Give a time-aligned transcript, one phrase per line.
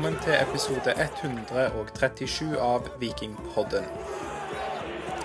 [0.00, 3.84] velkommen til episode 137 av Vikingpodden.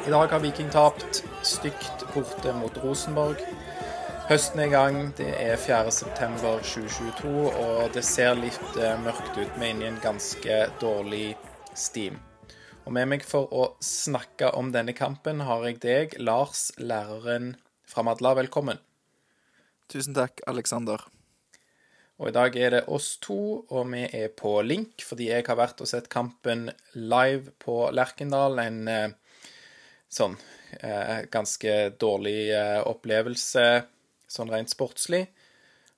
[0.04, 3.40] I dag har Viking tapt stygt borte mot Rosenborg.
[4.28, 9.56] Høsten er i gang, det er 4.9.2022, og det ser litt eh, mørkt ut.
[9.56, 11.38] Vi er inne i en ganske dårlig
[11.72, 12.20] steam.
[12.84, 17.54] Og med meg for å snakke om denne kampen har jeg deg, Lars, læreren
[17.88, 18.36] fra Madla.
[18.44, 18.84] Velkommen.
[19.88, 21.15] Tusen takk, Aleksander.
[22.16, 25.58] Og i dag er det oss to, og vi er på link fordi jeg har
[25.60, 28.56] vært og sett kampen live på Lerkendal.
[28.64, 29.10] En eh,
[30.08, 30.38] sånn
[30.80, 33.66] eh, ganske dårlig eh, opplevelse
[34.32, 35.26] sånn rent sportslig.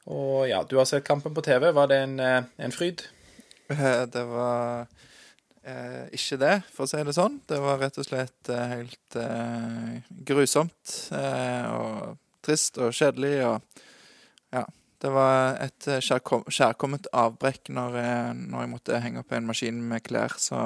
[0.09, 1.69] Og ja, du har sett kampen på TV.
[1.75, 3.03] Var det en, en fryd?
[3.67, 4.87] Det var
[6.15, 7.41] ikke det, for å si det sånn.
[7.43, 9.17] Det var rett og slett helt
[10.29, 13.83] grusomt og trist og kjedelig og
[14.55, 14.63] ja.
[15.01, 19.83] Det var et eh, kjærkomment avbrekk når jeg, når jeg, måtte henge opp en maskin
[19.89, 20.33] med klær.
[20.41, 20.61] Så,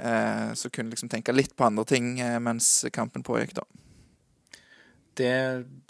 [0.00, 3.66] eh, så kunne jeg liksom tenke litt på andre ting eh, mens kampen pågikk, da.
[5.18, 5.34] Det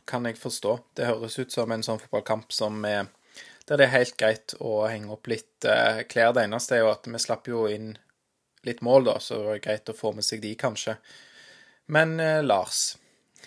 [0.09, 0.75] kan jeg forstå.
[0.97, 3.07] Det høres ut som en sånn fotballkamp som er
[3.69, 6.33] der det er helt greit å henge opp litt eh, klær.
[6.33, 7.93] Det eneste er jo at vi slapp jo inn
[8.65, 10.97] litt mål, da, så det var greit å få med seg de, kanskje.
[11.93, 12.97] Men eh, Lars,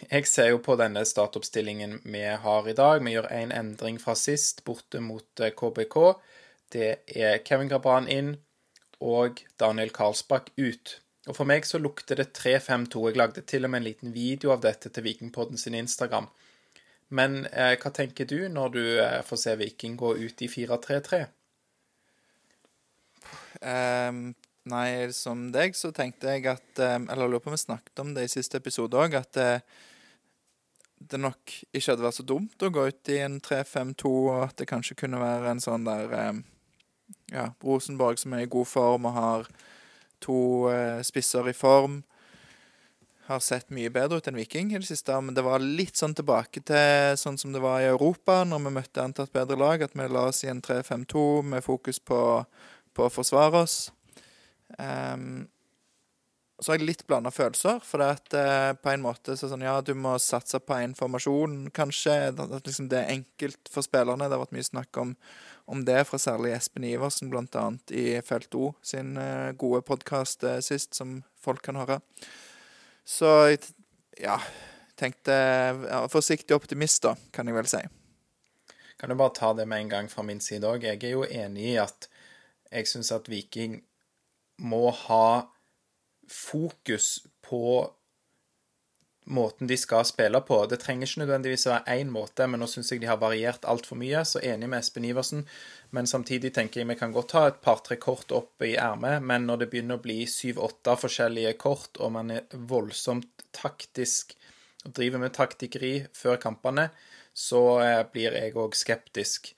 [0.10, 3.04] jeg ser jo på denne startoppstillingen vi har i dag.
[3.04, 5.98] Vi gjør én en endring fra sist, borte mot KBK.
[6.10, 6.40] Eh,
[6.72, 8.36] det er Kevin Grabran inn
[9.02, 10.98] og Daniel Karlsbakk ut.
[11.30, 13.04] Og for meg så lukter det 3-5-2.
[13.10, 16.30] Jeg lagde til og med en liten video av dette til Vikingpodden sin Instagram.
[17.12, 21.22] Men eh, hva tenker du når du eh, får se Viking gå ut i 4-3-3?
[23.62, 24.22] Um, ehm,
[24.72, 28.02] nei, som deg så tenkte jeg at um, Eller jeg lurer på om vi snakket
[28.02, 29.82] om det i siste episode òg, at uh,
[31.10, 34.56] det nok ikke hadde vært så dumt å gå ut i en 3-5-2, og at
[34.62, 36.34] det kanskje kunne være en sånn der eh,
[37.32, 39.52] Ja, Rosenborg som er i god form og har
[40.24, 42.02] to eh, spisser i form.
[43.28, 46.16] Har sett mye bedre ut enn Viking i det siste, men det var litt sånn
[46.18, 49.96] tilbake til sånn som det var i Europa når vi møtte antatt bedre lag, at
[49.96, 52.20] vi la oss i en 3-5-2 med fokus på,
[52.94, 53.80] på å forsvare oss.
[54.78, 55.48] Um,
[56.62, 57.80] så har jeg litt blanda følelser.
[57.82, 60.94] For det at eh, på en måte så sånn Ja, du må satse på én
[60.98, 62.14] formasjon, kanskje.
[62.38, 64.28] At liksom det er enkelt for spillerne.
[64.30, 65.16] Det har vært mye snakk om,
[65.66, 70.46] om det fra særlig Espen Iversen, blant annet i Felt O sin eh, gode podkast
[70.46, 71.98] eh, sist, som folk kan høre.
[73.10, 73.32] Så
[74.22, 74.38] ja,
[75.02, 77.82] tenkte ja, Forsiktig optimist, da, kan jeg vel si.
[79.02, 80.86] Kan du bare ta det med en gang fra min side òg?
[80.86, 82.06] Jeg er jo enig i at
[82.70, 83.80] jeg syns at Viking
[84.62, 85.50] må ha
[86.32, 87.92] fokus på
[89.32, 90.58] måten de skal spille på.
[90.66, 93.68] Det trenger ikke nødvendigvis å være én måte, men nå syns jeg de har variert
[93.70, 94.24] altfor mye.
[94.28, 95.46] Så enig med Espen Iversen.
[95.96, 99.48] Men samtidig tenker jeg vi kan godt ha et par-tre kort opp i ermet, men
[99.48, 104.36] når det begynner å bli syv-åtte forskjellige kort, og man er voldsomt taktisk
[104.86, 106.90] og driver med taktikkeri før kampene,
[107.38, 109.52] så eh, blir jeg òg skeptisk.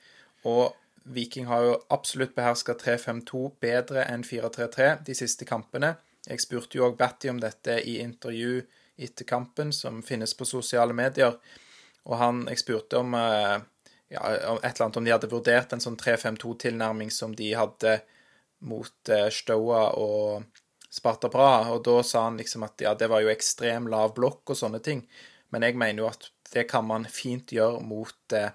[0.49, 0.73] Og
[1.03, 5.95] Viking har jo absolutt beherska 3-5-2 bedre enn 4-3-3 de siste kampene.
[6.27, 8.61] Jeg spurte jo òg Batty om dette i intervju
[9.03, 11.35] etter kampen, som finnes på sosiale medier.
[12.07, 13.57] Og han, jeg spurte om, eh,
[14.13, 17.97] ja, et eller annet om de hadde vurdert en sånn 3-5-2-tilnærming som de hadde
[18.63, 20.43] mot uh, Stoa og
[20.93, 21.73] Sparta Praha.
[21.73, 24.79] Og da sa han liksom at ja, det var jo ekstrem lav blokk og sånne
[24.83, 25.03] ting.
[25.53, 28.53] Men jeg mener jo at det kan man fint gjøre mot eh,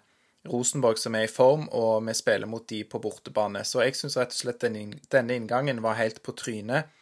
[0.49, 3.65] Rosenborg, som er i form, og vi spiller mot de på bortebane.
[3.67, 6.95] Så jeg syns rett og slett denne inngangen var helt på trynet.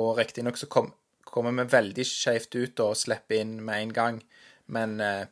[0.00, 0.92] Og riktignok så kom,
[1.28, 4.20] kommer vi veldig skjevt ut og slipper inn med en gang.
[4.72, 5.26] Men eh,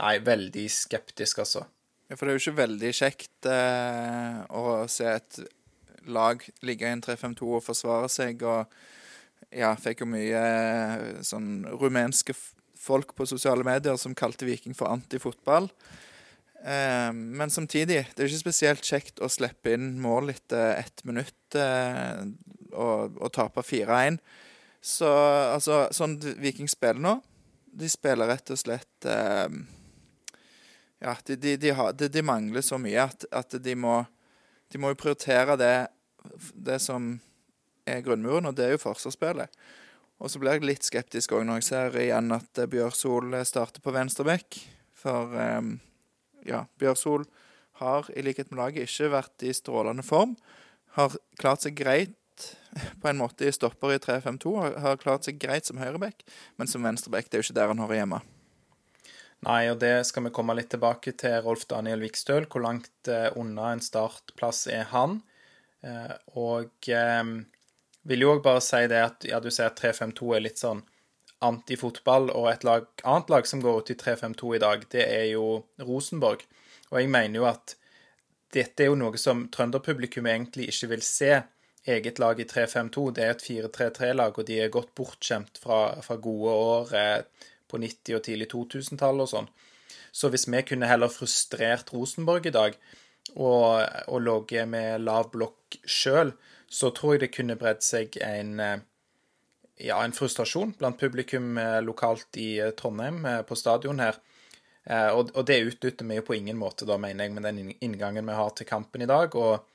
[0.00, 1.66] nei, veldig skeptisk, altså.
[2.08, 5.40] Ja, For det er jo ikke veldig kjekt eh, å se et
[6.08, 8.44] lag ligge i en 3-5-2 og forsvare seg.
[8.48, 12.36] Og ja, fikk jo mye eh, sånn rumenske
[12.78, 15.68] folk på sosiale medier som kalte Viking for antifotball.
[16.64, 21.40] Eh, men samtidig, det er ikke spesielt kjekt å slippe inn mål etter ett minutt.
[21.54, 22.24] Eh,
[22.78, 24.20] og, og tape 4-1.
[24.80, 25.08] Så
[25.54, 27.16] altså, sånn Viking spiller nå
[27.74, 29.48] De spiller rett og slett eh,
[31.02, 34.04] Ja, de, de, de, har, de, mangler så mye at, at de må
[34.70, 35.74] De må jo prioritere det,
[36.54, 37.16] det som
[37.88, 39.48] er grunnmuren, og det er jo forsvarsspillet.
[40.20, 43.94] Og så blir jeg litt skeptisk òg når jeg ser igjen at Bjørsol starter på
[43.96, 44.58] venstreback.
[44.92, 45.70] For eh,
[46.44, 47.24] ja, Bjørsol
[47.80, 50.36] har, i likhet med laget, ikke vært i strålende form.
[50.98, 52.12] Har klart seg greit
[53.02, 54.54] på en måte i stopper i 3-5-2.
[54.84, 56.24] Har klart seg greit som høyreback,
[56.56, 58.20] men som venstreback det er jo ikke der han hører hjemme.
[59.46, 62.48] Nei, og det skal vi komme litt tilbake til Rolf Daniel Vikstøl.
[62.50, 65.20] Hvor langt eh, unna en startplass er han?
[65.86, 67.34] Eh, og eh,
[68.10, 70.82] vil jo òg bare si det at ja, du sier at 3-5-2 er litt sånn
[71.44, 75.26] antifotball, og et lag, annet lag som går ut i 3-5-2 i dag, det er
[75.36, 75.44] jo
[75.86, 76.42] Rosenborg.
[76.90, 77.76] Og jeg mener jo at
[78.54, 81.30] dette er jo noe som trønderpublikum egentlig ikke vil se.
[81.88, 86.18] Eget lag i 3-5-2, det er et 4-3-3-lag, og de er godt bortskjemt fra, fra
[86.20, 89.48] gode år eh, på 90- og tidlig 2000-tall og sånn.
[90.12, 92.76] Så hvis vi kunne heller frustrert Rosenborg i dag,
[93.36, 96.34] og, og ligget med lav blokk sjøl,
[96.68, 98.84] så tror jeg det kunne bredd seg en eh,
[99.78, 104.20] ja, en frustrasjon blant publikum eh, lokalt i Trondheim, på stadion her.
[104.88, 108.36] Og det utnytter vi jo på ingen måte, da, mener jeg, med den inngangen vi
[108.38, 109.34] har til kampen i dag.
[109.36, 109.66] Og,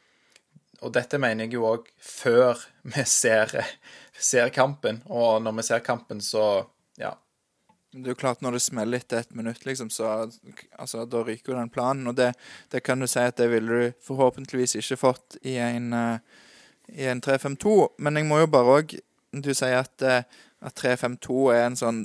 [0.83, 3.53] og dette mener jeg jo òg før vi ser,
[4.13, 5.01] ser, kampen.
[5.07, 6.65] Og når vi ser kampen, så
[6.99, 7.13] ja.
[7.93, 10.29] Det er jo klart, når det smeller etter ett minutt, liksom, så
[10.81, 12.07] altså, da ryker jo den planen.
[12.09, 12.31] Og det,
[12.73, 15.93] det, kan du si at det ville du forhåpentligvis ikke fått i en,
[16.89, 17.75] i en 3-5-2.
[18.01, 18.97] Men jeg må jo bare òg
[19.33, 20.03] Du sier at,
[20.61, 22.03] at 3-5-2 er en sånn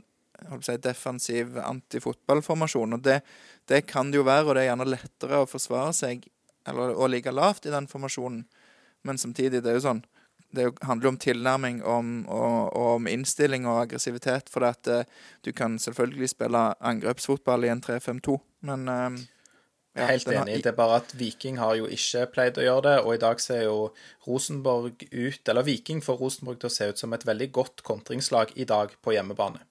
[0.65, 2.97] si, defensiv antifotballformasjon.
[2.97, 3.21] Og det,
[3.69, 6.25] det, kan det jo være, og det er gjerne lettere å forsvare seg
[6.69, 8.45] eller å ligge lavt i den formasjonen.
[9.09, 10.05] Men samtidig, det er jo sånn
[10.49, 14.49] Det handler om tilnærming om, og, og, om innstilling og aggressivitet.
[14.49, 15.03] For at uh,
[15.45, 18.39] du kan selvfølgelig spille angrepsfotball i en 3-5-2,
[18.69, 19.19] men uh,
[19.99, 20.59] er helt enig.
[20.65, 23.41] Det er bare at Viking har jo ikke pleid å gjøre det, og i dag
[23.43, 23.79] ser jo
[24.27, 28.55] Rosenborg ut Eller Viking får Rosenborg til å se ut som et veldig godt kontringslag
[28.57, 29.63] i dag på hjemmebane.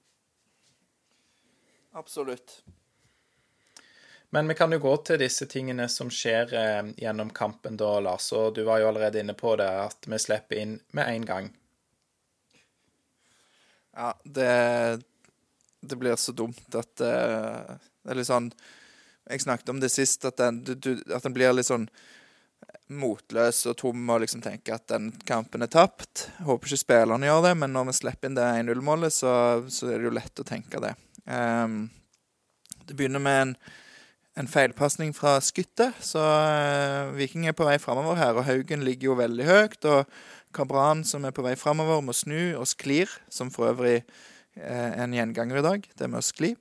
[1.98, 2.60] Absolutt.
[4.38, 8.28] Men vi kan jo gå til disse tingene som skjer eh, gjennom kampen da, Lars.
[8.38, 11.48] Og du var jo allerede inne på det, at vi slipper inn med én gang.
[13.98, 14.52] Ja, det,
[15.82, 18.52] det blir så dumt at uh, Det er litt sånn
[19.26, 21.90] Jeg snakket om det sist, at den, du, du, at den blir litt sånn
[22.94, 26.28] motløs og tom og liksom tenker at den kampen er tapt.
[26.46, 29.34] Håper ikke spillerne gjør det, men når vi slipper inn det 1-0-målet, så,
[29.66, 30.94] så, er det jo lett å tenke det.
[31.26, 31.88] Um,
[32.86, 33.58] det begynner med en,
[34.38, 38.38] en feilpasning fra skyttet, så uh, Viking er på vei framover her.
[38.38, 39.80] Og Haugen ligger jo veldig høyt.
[39.90, 40.06] Og
[40.56, 44.02] Kabran, som er på vei framover, må snu og sklir, som for øvrig
[44.58, 46.56] er en gjenganger i dag, det med å skli.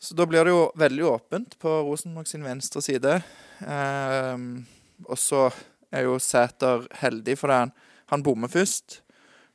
[0.00, 3.16] Så da blir det jo veldig åpent på Rosenborg sin venstre side.
[3.64, 4.66] Um,
[5.08, 5.48] og så
[5.92, 7.72] er jo Sæter heldig, for han,
[8.12, 9.00] han bommer først.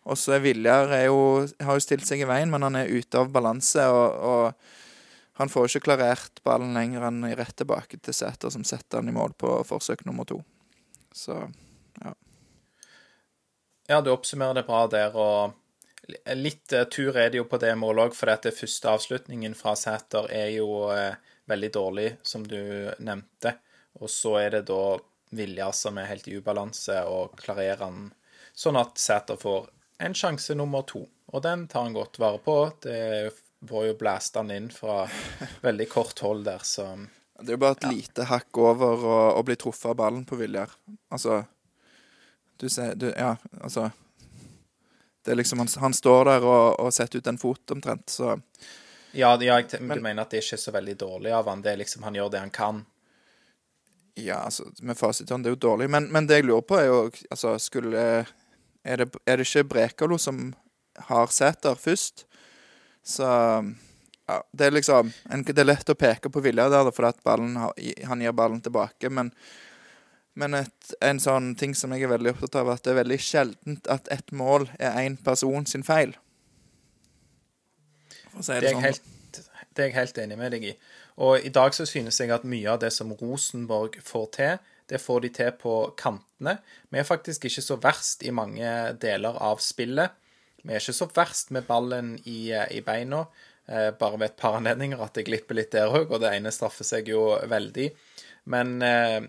[0.10, 3.30] Og så er Viljar har jo stilt seg i veien, men han er ute av
[3.34, 3.86] balanse.
[3.86, 4.91] Og, og
[5.42, 9.16] han får ikke klarert ballen lenger enn rett tilbake til Sæter, som setter han i
[9.16, 10.38] mål på forsøk nummer to.
[11.18, 11.38] Så
[12.04, 12.14] ja.
[13.90, 15.18] Ja, du oppsummerer det bra der.
[15.18, 15.58] og
[16.38, 19.74] Litt uh, tur er det jo på det målet òg, for dette første avslutningen fra
[19.80, 21.18] Sæter er jo uh,
[21.50, 22.62] veldig dårlig, som du
[23.02, 23.58] nevnte.
[23.98, 24.84] Og så er det da
[25.34, 28.12] Vilja som er helt i ubalanse, og klarerer han
[28.54, 29.72] sånn at Sæter får
[30.06, 31.08] en sjanse nummer to.
[31.32, 32.58] Og den tar han godt vare på.
[32.84, 33.32] Det
[33.68, 35.06] får jo blæste han inn fra
[35.62, 37.08] veldig kort hold der, så
[37.40, 37.92] Det er jo bare et ja.
[37.92, 40.70] lite hakk over å, å bli truffet av ballen på Viljar.
[41.10, 41.44] Altså
[42.58, 43.90] Du ser du, Ja, altså
[45.24, 48.40] Det er liksom Han, han står der og, og, setter ut en fot omtrent, så
[49.14, 51.62] Ja, ja jeg, men, du mener at det ikke er så veldig dårlig av han.
[51.62, 52.86] Det er liksom Han gjør det han kan.
[54.16, 55.88] Ja, altså, med fasithånd, det er jo dårlig.
[55.90, 58.26] Men, men det jeg lurer på, er jo Altså, skulle
[58.84, 60.54] er det, er det ikke Brekalo som
[61.08, 62.26] har Sæter først?
[63.04, 63.28] Så
[64.32, 67.58] ja, det er liksom en, Det er lett å peke på Vilja der, for ballen,
[68.08, 69.10] han gir ballen tilbake.
[69.10, 69.32] Men,
[70.40, 73.20] men et, en sånn ting som jeg er veldig opptatt av, at det er veldig
[73.20, 76.16] sjeldent at ett mål er én person sin feil.
[78.40, 78.86] Si det, det, er sånn.
[78.86, 79.10] helt,
[79.76, 80.76] det er jeg helt enig med deg i.
[81.22, 85.00] Og i dag så synes jeg at mye av det som Rosenborg får til, det
[85.00, 86.58] får de til på kantene.
[86.92, 90.16] Vi er faktisk ikke så verst i mange deler av spillet.
[90.62, 93.26] Vi er ikke så verst med ballen i, i beina.
[93.66, 96.54] Eh, bare ved et par anledninger at det glipper litt der òg, og det ene
[96.54, 97.88] straffer seg jo veldig.
[98.52, 99.22] Men, eh,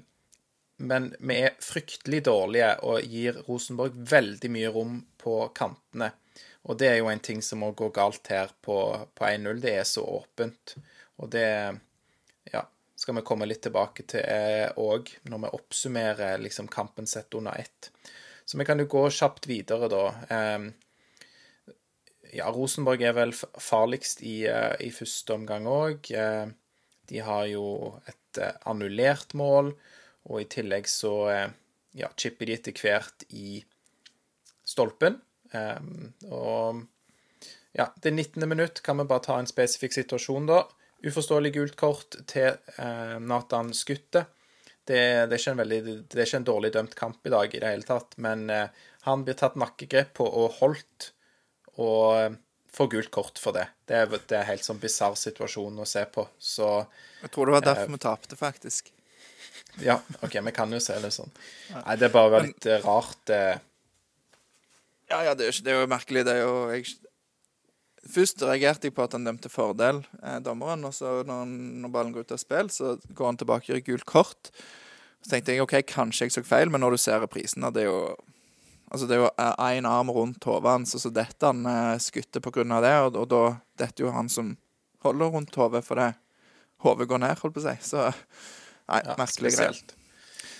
[0.83, 6.11] men vi er fryktelig dårlige og gir Rosenborg veldig mye rom på kantene.
[6.71, 8.77] Og det er jo en ting som må gå galt her på,
[9.15, 9.63] på 1-0.
[9.63, 10.77] Det er så åpent.
[11.23, 11.49] Og det
[12.53, 12.67] Ja
[13.03, 14.23] skal vi komme litt tilbake til
[14.79, 17.91] òg, eh, når vi oppsummerer liksom, kampen sett under ett.
[18.45, 20.05] Så vi kan jo gå kjapt videre, da.
[22.33, 26.09] Ja, Rosenborg er vel farligst i, eh, i første omgang òg.
[26.17, 26.47] Eh,
[27.11, 29.75] de har jo et eh, annullert mål,
[30.33, 31.13] og i tillegg så
[31.99, 33.59] ja, chipper de etter hvert i
[34.65, 35.19] stolpen.
[36.31, 36.85] og
[37.75, 38.47] ja, det 19.
[38.49, 40.63] minutt kan vi bare ta en spesifikk situasjon, da.
[41.03, 42.55] Uforståelig gult kort til
[43.27, 44.23] Nathan Skutte.
[44.87, 47.75] Det, det, er veldig, det er ikke en dårlig dømt kamp i dag i det
[47.75, 48.47] hele tatt, men
[49.03, 51.11] han blir tatt nakkegrep på og holdt,
[51.81, 52.35] og eh,
[52.73, 53.67] får gult kort for det.
[53.89, 56.87] Det er, det er helt sånn bisarr situasjon å se på, så
[57.23, 58.93] Jeg tror det var derfor vi tapte, faktisk.
[59.81, 61.31] Ja, OK, vi kan jo se det sånn.
[61.73, 63.23] Nei, det er bare var litt eh, rart.
[63.33, 63.57] eh.
[65.13, 66.25] Ja, ja, det er jo, det er jo merkelig.
[66.29, 66.93] Det er jo jeg,
[68.13, 70.83] Først reagerte jeg på at han dømte fordel, eh, dommeren.
[70.89, 71.53] Og så når, han,
[71.85, 74.51] når ballen går ut av spill, så går han tilbake og gir gult kort.
[75.23, 77.93] Så tenkte jeg OK, kanskje jeg så feil, men når du ser reprisen, det er
[77.93, 78.01] jo
[78.93, 79.31] Altså, det er jo
[79.65, 83.29] én arm rundt hodet hans, og så detter han eh, skuttet av det, og, og
[83.33, 83.43] da
[83.81, 84.51] detter jo han som
[85.03, 86.11] holder rundt hodet, for det
[86.85, 87.77] hodet går ned, holdt på å si.
[87.89, 88.05] Så
[88.91, 89.95] Nei, Ja, merkelig greit.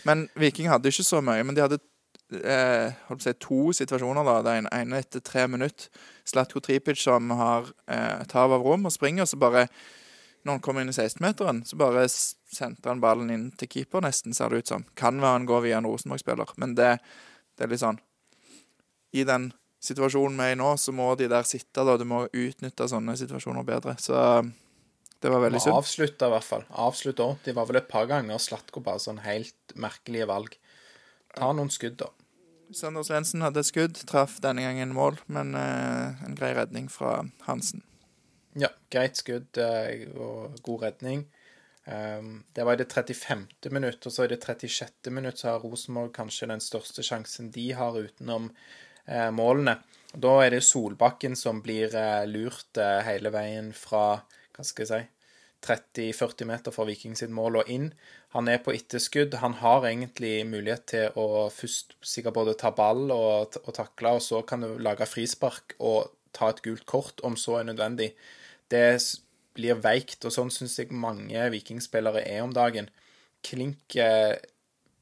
[0.07, 1.79] Men Viking hadde ikke så mye, men de hadde
[2.41, 4.25] eh, holdt på å si, to situasjoner.
[4.25, 4.37] da.
[4.47, 5.91] Den ene etter tre minutter.
[6.25, 9.67] Slatko Tripic som har eh, et hav av rom og springer, og så bare
[10.43, 14.01] Når han kommer inn i 16-meteren, så bare s- sentrer han ballen inn til keeper,
[14.03, 14.83] nesten, ser det ut som.
[14.99, 16.97] Kan være han går via en Rosenborg-spiller, men det,
[17.55, 18.01] det er litt sånn
[19.13, 19.51] I den
[19.83, 21.97] situasjonen vi er i nå, så må de der sitte, da.
[21.99, 23.97] Du må utnytte sånne situasjoner bedre.
[24.01, 24.17] Så
[25.23, 25.77] det var veldig synd.
[25.79, 26.65] avslutte, i hvert fall.
[26.71, 27.51] Avslutte ordentlig.
[27.51, 30.59] Det var vel et par ganger Slatko bare sånn helt merkelige valg.
[31.37, 32.11] Ta noen skudd, da.
[32.73, 37.19] Sander Svendsen hadde et skudd, traff denne gangen mål, men eh, en grei redning fra
[37.47, 37.85] Hansen.
[38.59, 41.27] Ja, greit skudd eh, og god redning.
[41.85, 43.49] Um, det var i det 35.
[43.75, 45.11] minutt, og så i det 36.
[45.11, 48.53] minutt så har Rosenborg kanskje den største sjansen de har utenom
[49.35, 49.79] målene.
[50.13, 54.85] Og Da er det Solbakken som blir eh, lurt eh, hele veien fra hva skal
[54.85, 55.03] jeg si
[55.63, 57.93] 30-40 meter fra Viking sitt mål og inn.
[58.35, 59.37] Han er på etterskudd.
[59.39, 64.25] Han har egentlig mulighet til å først sikkert både ta ball og, og takle, og
[64.25, 68.11] så kan du lage frispark og ta et gult kort om så er nødvendig.
[68.73, 68.99] Det
[69.55, 72.91] blir veikt, og sånn syns jeg mange vikingspillere er om dagen.
[73.47, 74.35] Klink eh,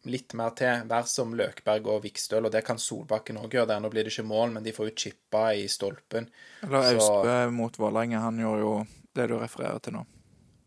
[0.08, 0.84] litt mer til.
[0.88, 3.66] Vær som Løkberg og Vikstøl, og det kan Solbakken òg gjøre.
[3.72, 3.80] der.
[3.80, 6.30] Nå blir det ikke mål, men de får jo chippa i stolpen.
[6.62, 8.72] Eller Austbø mot Vålerenga, han gjorde jo
[9.14, 10.06] det du refererer til nå.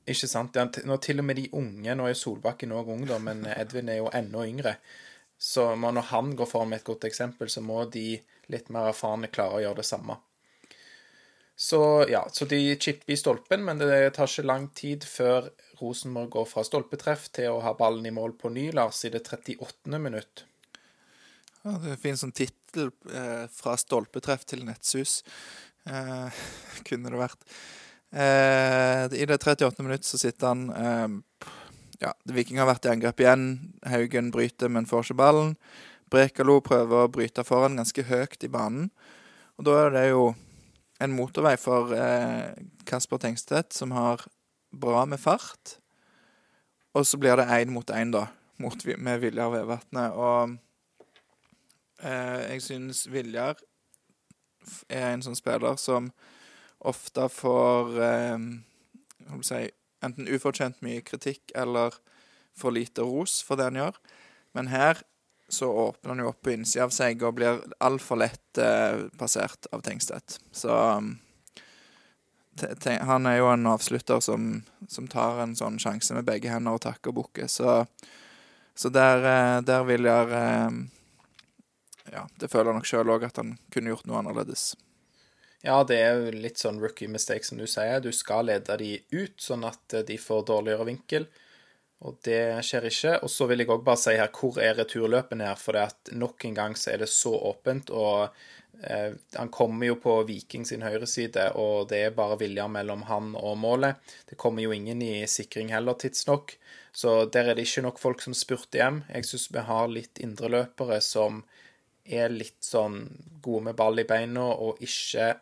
[0.03, 0.55] Ikke sant?
[0.59, 3.89] Ja, nå til og med de unge, nå er Solbakken òg ung, da, men Edvin
[3.89, 4.75] er jo enda yngre.
[5.39, 8.19] Så når han går foran med et godt eksempel, så må de
[8.51, 10.19] litt mer erfarne klare å gjøre det samme.
[11.55, 16.31] Så ja, så de chipper i stolpen, men det tar ikke lang tid før Rosenborg
[16.33, 19.99] går fra stolpetreff til å ha ballen i mål på ny, Lars, i det 38.
[20.01, 20.45] minutt.
[21.63, 25.21] Ja, det finnes sånn tittel eh, 'Fra stolpetreff til nettsus'.
[25.87, 26.41] Eh,
[26.87, 27.45] kunne det vært.
[28.11, 29.83] Eh, I det 38.
[29.85, 31.51] minutt så sitter han eh,
[32.03, 33.45] Ja, Viking har vært i angrep igjen.
[33.87, 35.53] Haugen bryter, men får ikke ballen.
[36.11, 38.89] Brekalo prøver å bryte foran ganske høyt i banen.
[39.57, 40.33] Og da er det jo
[41.03, 42.53] en motorvei for eh,
[42.87, 44.23] Kasper Tengstedt, som har
[44.71, 45.77] bra med fart.
[46.93, 48.27] Og så blir det én mot én, da,
[48.61, 50.13] mot, med Viljar Vevatnet.
[50.13, 50.55] Og
[52.03, 53.59] eh, jeg syns Viljar
[54.87, 56.11] er en sånn spiller som
[56.83, 58.37] ofte får eh,
[59.43, 59.63] si,
[60.03, 61.95] enten ufortjent mye kritikk eller
[62.55, 63.97] for lite ros for det han gjør.
[64.53, 65.01] Men her
[65.53, 69.69] så åpner han jo opp på innsida av seg og blir altfor lett eh, passert
[69.71, 70.39] av Tengstedt.
[70.51, 71.13] Så um,
[72.81, 76.83] han er jo en avslutter som, som tar en sånn sjanse med begge hender og
[76.85, 77.49] takker og bukker.
[77.49, 77.83] Så,
[78.75, 80.81] så der, eh, der vil jeg eh,
[82.13, 84.73] Ja, det føler jeg nok sjøl òg at han kunne gjort noe annerledes.
[85.63, 88.01] Ja, det er jo litt sånn rookie mistake, som du sier.
[88.03, 91.29] Du skal lede de ut, sånn at eh, de får dårligere vinkel.
[92.03, 93.13] Og det skjer ikke.
[93.23, 95.59] Og så vil jeg òg bare si her, hvor er returløpene her?
[95.59, 98.33] For det at nok en gang så er det så åpent, og
[98.83, 103.31] eh, han kommer jo på Viking sin høyreside, og det er bare vilja mellom han
[103.39, 104.03] og målet.
[104.29, 106.57] Det kommer jo ingen i sikring heller, tidsnok.
[106.93, 109.01] Så der er det ikke nok folk som spurter hjem.
[109.09, 111.41] Jeg syns vi har litt indreløpere som
[112.03, 113.07] er litt sånn
[113.41, 115.33] gode med ball i beina, og ikke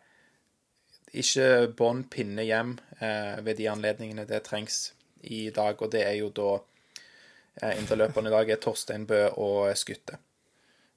[1.12, 6.18] ikke bånd pinne hjem eh, ved de anledningene det trengs i dag, og det er
[6.18, 10.18] jo da eh, Indreløperne i dag er Torstein Bø og Skytte.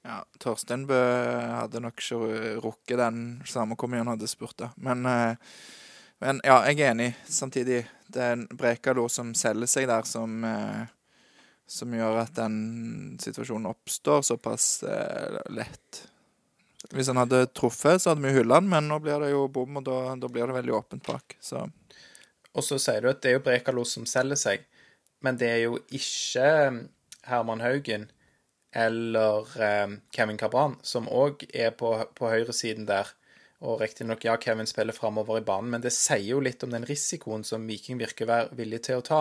[0.06, 0.98] Ja, Torstein Bø
[1.50, 4.70] hadde nok ikke rukket den samme hvor han hadde spurt, da.
[4.76, 5.34] Men, eh,
[6.22, 7.08] men ja, jeg er enig.
[7.26, 10.84] Samtidig, det er en Brekalo som selger seg der, som, eh,
[11.66, 16.04] som gjør at den situasjonen oppstår såpass eh, lett.
[16.94, 19.80] Hvis han hadde truffet, så hadde vi hylla han, men nå blir det jo bom,
[19.80, 21.34] og da, da blir det veldig åpent bak.
[21.42, 21.66] Så
[22.56, 24.66] Og så sier du at det er jo Brekalo som selger seg,
[25.24, 26.78] men det er jo ikke eh,
[27.28, 28.08] Herman Haugen
[28.76, 33.12] eller eh, Kevin Cabran, som òg er på, på høyresiden der.
[33.64, 36.84] Og riktignok, ja, Kevin spiller framover i banen, men det sier jo litt om den
[36.88, 39.20] risikoen som Viking virker å være villig til å ta.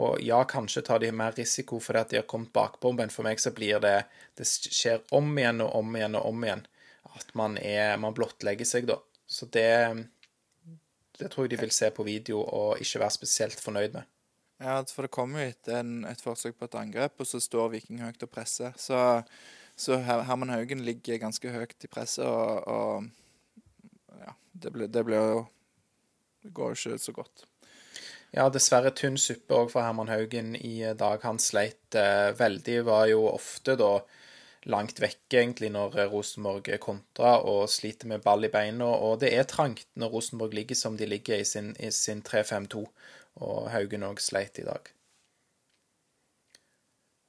[0.00, 3.26] Og ja, kanskje tar de mer risiko fordi at de har kommet bakpå, men for
[3.26, 4.04] meg så blir det
[4.38, 6.62] Det skjer om igjen og om igjen og om igjen
[7.10, 9.00] at man er Man blottlegger seg, da.
[9.26, 9.70] Så det
[11.20, 14.08] Det tror jeg de vil se på video og ikke være spesielt fornøyd med.
[14.60, 18.02] Ja, for det kommer jo etter et forsøk på et angrep, og så står Viking
[18.04, 18.74] høyt og presser.
[18.76, 18.98] Så,
[19.76, 25.32] så Herman Haugen ligger ganske høyt i presset, og, og ja, det blir, det blir
[25.36, 25.46] jo
[26.40, 27.42] Det går jo ikke så godt.
[28.32, 31.20] Ja, dessverre tynn suppe òg for Herman Haugen i dag.
[31.26, 32.78] Han sleit eh, veldig.
[32.86, 33.98] Var jo ofte da
[34.68, 38.84] langt vekk, egentlig, når Rosenborg kontra og sliter med ball i beina.
[38.84, 42.84] Og det er trangt når Rosenborg ligger som de ligger i sin, sin 3-5-2,
[43.40, 44.92] og Haugen òg sleit i dag.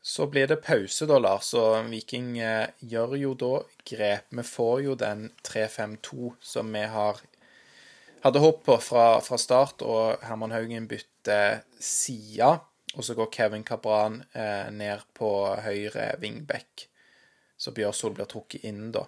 [0.01, 3.51] Så blir det pause, da, Lars, og Viking eh, gjør jo da
[3.85, 4.31] grep.
[4.33, 7.21] Vi får jo den 3-5-2 som vi har
[8.21, 12.49] hadde håp på fra, fra, start, og Herman Haugen bytter side.
[12.91, 15.29] Og så går Kevin Cabran eh, ned på
[15.63, 16.87] høyre wingback.
[17.61, 19.05] Så Bjørsol blir trukket inn, da.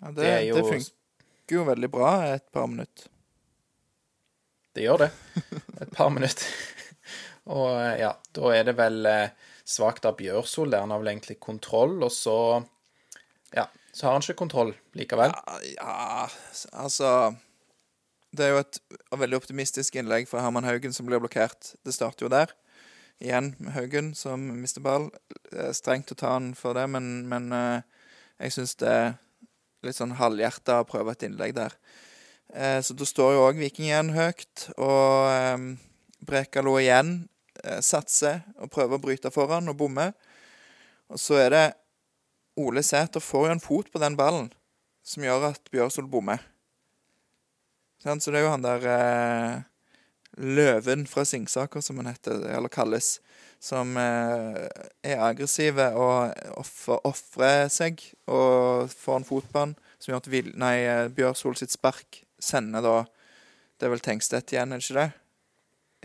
[0.00, 3.10] Ja, det, det, jo, det funker jo veldig bra et par minutter.
[4.74, 5.10] Det gjør det.
[5.84, 6.48] Et par minutter.
[7.54, 10.82] og eh, ja, da er det vel eh, svakt av Bjørsol der.
[10.82, 12.38] Han har vel egentlig kontroll, og så
[13.54, 15.32] Ja, så har han ikke kontroll likevel.
[15.34, 16.26] Ja, ja
[16.74, 17.12] altså
[18.36, 18.78] det er jo et
[19.22, 21.72] veldig optimistisk innlegg fra Herman Haugen som blir blokkert.
[21.86, 22.52] Det starter jo der.
[23.18, 25.08] Igjen med Haugen som mister ball.
[25.74, 27.80] Strengt å ta han for det, men, men uh,
[28.38, 29.16] jeg syns det er
[29.86, 31.74] litt sånn halvhjerta å prøve et innlegg der.
[32.54, 35.72] Uh, så da står jo òg Viking igjen høyt, og um,
[36.28, 37.20] Brekalo igjen
[37.82, 40.12] satser og prøver å bryte foran og bomme.
[41.10, 41.64] Og så er det
[42.58, 44.48] Ole Sæter får jo en fot på den ballen
[45.06, 46.42] som gjør at Bjørsol bommer.
[48.02, 49.54] Så det er jo han der eh,
[50.38, 53.18] løven fra Singsaker, som han heter, eller kalles,
[53.60, 54.68] som eh,
[55.02, 57.98] er aggressive og ofrer seg
[58.30, 62.96] og får en fotball som gjør at Vil, nei, eh, Bjørsol sitt spark sender da
[63.78, 65.08] Det er vel Tengstedt igjen, er det ikke det?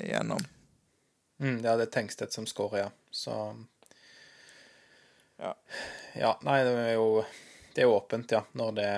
[0.08, 0.42] Igjennom.
[1.42, 2.90] Mm, ja, det er Tengstedt som skårer, ja.
[3.12, 3.36] Så
[5.38, 5.54] Ja.
[6.18, 7.24] Ja, nei, det er jo
[7.74, 8.90] Det er åpent, ja, når det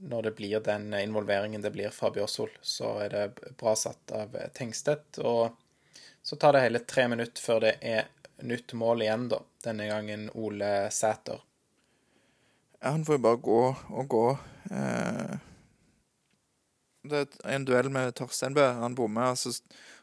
[0.00, 4.36] når det blir den involveringen det blir fra Bjørsol, så er det bra satt av
[4.54, 5.18] Tengstedt.
[5.18, 5.56] Og
[6.22, 8.08] så tar det hele tre minutter før det er
[8.46, 9.42] nytt mål igjen, da.
[9.64, 11.42] Denne gangen Ole Sæter.
[12.80, 14.26] Ja, han får jo bare gå og gå.
[14.70, 15.36] Eh,
[17.06, 18.66] det er en duell med Torsteinbø.
[18.82, 19.54] Han bommer, og så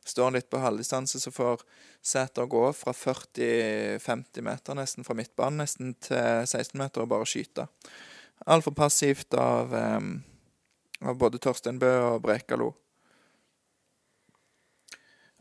[0.03, 1.63] står han litt på halvdistanse, så får
[2.03, 7.67] Sæter gå fra 40-50 meter nesten fra midtbanen nesten til 16 meter og bare skyte
[8.45, 10.23] altfor passivt av, um,
[11.01, 12.73] av både Torstein Bø og Brekalo.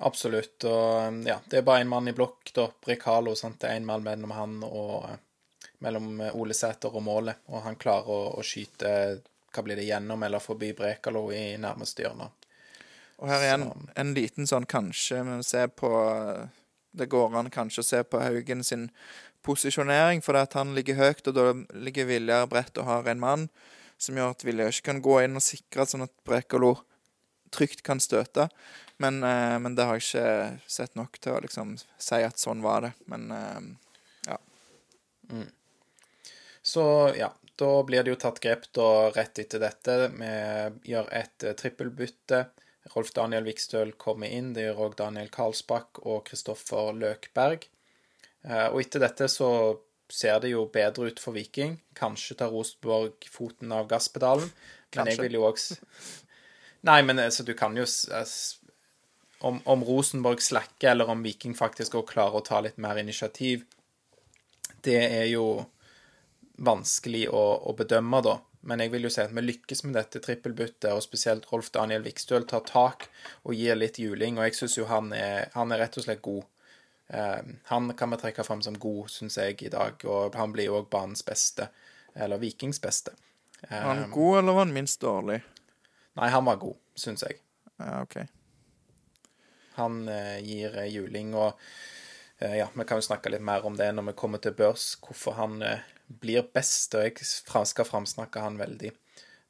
[0.02, 0.64] Absolutt.
[0.64, 2.66] Og ja, det er bare én mann i blokk, da.
[2.84, 3.36] Brekalo.
[3.38, 3.60] Sant?
[3.62, 5.06] Det er én mann mellom han og
[5.82, 7.44] mellom Ole Sæter og målet.
[7.50, 8.92] Og han klarer å, å skyte
[9.52, 12.30] hva blir det gjennom eller forbi Brekalo i nærmeste hjørne.
[13.22, 15.90] Og her igjen en, en liten sånn kanskje men se på
[16.92, 18.88] Det går an kanskje å se på Haugen sin
[19.46, 23.48] posisjonering, fordi at han ligger høyt, og da ligger Viljar bredt og har en mann,
[23.98, 26.76] som gjør at Viljar ikke kan gå inn og sikre sånn at Brekalo
[27.52, 28.48] trygt kan støte.
[29.02, 32.62] Men, eh, men, det har jeg ikke sett nok til å liksom si at sånn
[32.64, 32.92] var det.
[33.10, 33.60] Men eh,
[34.30, 34.38] ja.
[35.30, 35.48] Mm.
[36.62, 36.84] Så
[37.18, 39.96] ja, da blir det jo tatt grep da rett etter dette.
[40.14, 42.44] Vi gjør et uh, trippelbytte.
[42.94, 44.52] Rolf Daniel Vikstøl kommer inn.
[44.54, 47.66] Det gjør òg Daniel Karlsbakk og Kristoffer Løkberg.
[48.48, 49.50] Eh, og etter dette så
[50.12, 51.78] ser det jo bedre ut for Viking.
[51.98, 54.50] Kanskje tar Rosenborg foten av gasspedalen.
[54.96, 55.78] Men jeg vil jo også
[56.82, 57.84] Nei, men altså, du kan jo
[59.46, 63.62] om, om, Rosenborg slakker, eller om Viking faktisk òg klarer å ta litt mer initiativ,
[64.82, 65.62] det er jo
[66.62, 68.36] vanskelig å, å bedømme, da.
[68.66, 72.04] Men jeg vil jo si at vi lykkes med dette trippelbyttet, og spesielt Rolf Daniel
[72.06, 73.08] Vikstøl tar tak
[73.42, 74.38] og gir litt juling.
[74.38, 76.46] Og jeg syns jo han er, han er rett og slett god.
[77.12, 80.00] Eh, han kan vi trekke fram som god, syns jeg, i dag.
[80.08, 81.68] Og han blir jo òg banens beste,
[82.14, 83.12] eller Vikings beste.
[83.68, 85.42] Var han eh, god, eller var han minst dårlig?
[86.18, 87.42] Nei, han var god, syns jeg.
[87.76, 88.16] Ja, OK.
[89.76, 91.60] Han eh, gir juling, og
[92.42, 95.36] ja, vi kan jo snakke litt mer om det når vi kommer til børs, hvorfor
[95.36, 95.60] han
[96.22, 98.90] blir best, og jeg skal framsnakke han veldig.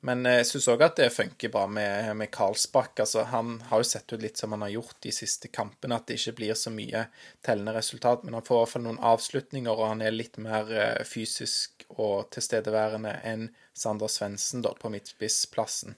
[0.03, 3.05] Men jeg syns òg at det funker bra med, med Karlsbakk.
[3.05, 6.09] Altså, han har jo sett ut litt som han har gjort de siste kampene, at
[6.11, 7.05] det ikke blir så mye
[7.47, 8.25] tellende resultat.
[8.27, 11.87] Men han får i hvert fall noen avslutninger, og han er litt mer eh, fysisk
[11.95, 13.47] og tilstedeværende enn
[13.79, 15.95] Sander Svendsen på midtspissplassen.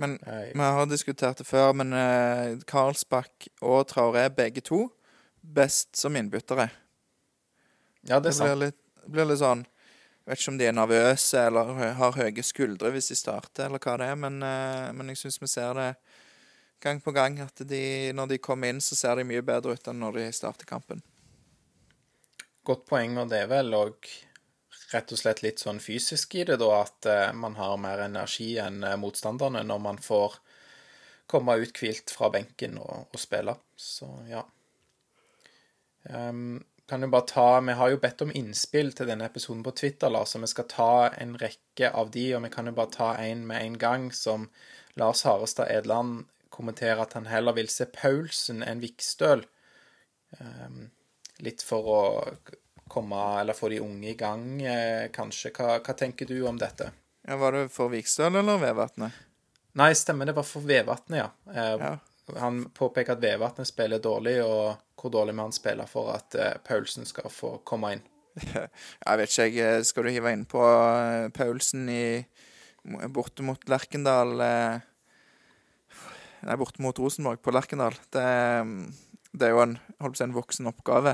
[0.00, 4.86] Men Eh, vi har diskutert det før, men eh, Karlsbakk og Traoré, begge to,
[5.40, 6.70] best som innbyttere.
[8.02, 8.48] ja, det Det er sant.
[8.48, 9.66] blir litt, blir litt sånn
[10.20, 13.82] Jeg vet ikke om de er nervøse eller har høye skuldre hvis de starter, eller
[13.82, 15.90] hva det er, men, eh, men jeg syns vi ser det
[16.80, 19.88] gang på gang at de, når de kommer inn, så ser de mye bedre ut
[19.90, 21.02] enn når de starter kampen.
[22.64, 24.10] Godt poeng, og det er vel òg
[24.90, 28.52] rett og slett litt sånn fysisk i det, da, at eh, man har mer energi
[28.60, 30.40] enn eh, motstanderne når man får
[31.30, 33.54] komme uthvilt fra benken og, og spille.
[33.78, 34.42] Så ja.
[36.10, 36.58] Ehm,
[36.90, 40.10] kan jo bare ta, Vi har jo bedt om innspill til denne episoden på Twitter,
[40.10, 40.90] Lars, så vi skal ta
[41.22, 44.48] en rekke av de, og vi kan jo bare ta en med en gang, som
[45.00, 49.46] Lars Harestad Edland kommenterer at han heller vil se Paulsen enn Vikstøl.
[50.40, 50.90] Um,
[51.40, 52.00] litt for å
[52.90, 55.52] komme, eller få de unge i gang, eh, kanskje.
[55.54, 56.90] Hva, hva tenker du om dette?
[57.26, 59.14] Ja, Var det for Vikstøl eller Vevatnet?
[59.78, 61.30] Nei, stemmer, det var for Vevatnet, ja.
[61.54, 61.96] Eh, Ja.
[62.38, 66.56] Han påpeker at Vevatnet spiller dårlig, og hvor dårlig må han spille for at eh,
[66.66, 68.04] Paulsen skal få komme inn.
[69.06, 69.86] Jeg vet ikke, jeg.
[69.88, 72.04] Skal du hive inn på eh, Paulsen i
[73.12, 74.86] borte mot Lerkendal eh,
[76.40, 77.96] Nei, borte mot Rosenborg på Lerkendal.
[78.08, 78.26] Det,
[79.36, 81.12] det er jo en, holdt på å en voksen oppgave.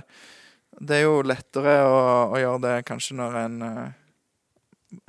[0.79, 1.97] Det er jo lettere å,
[2.31, 4.03] å gjøre det kanskje når en eh,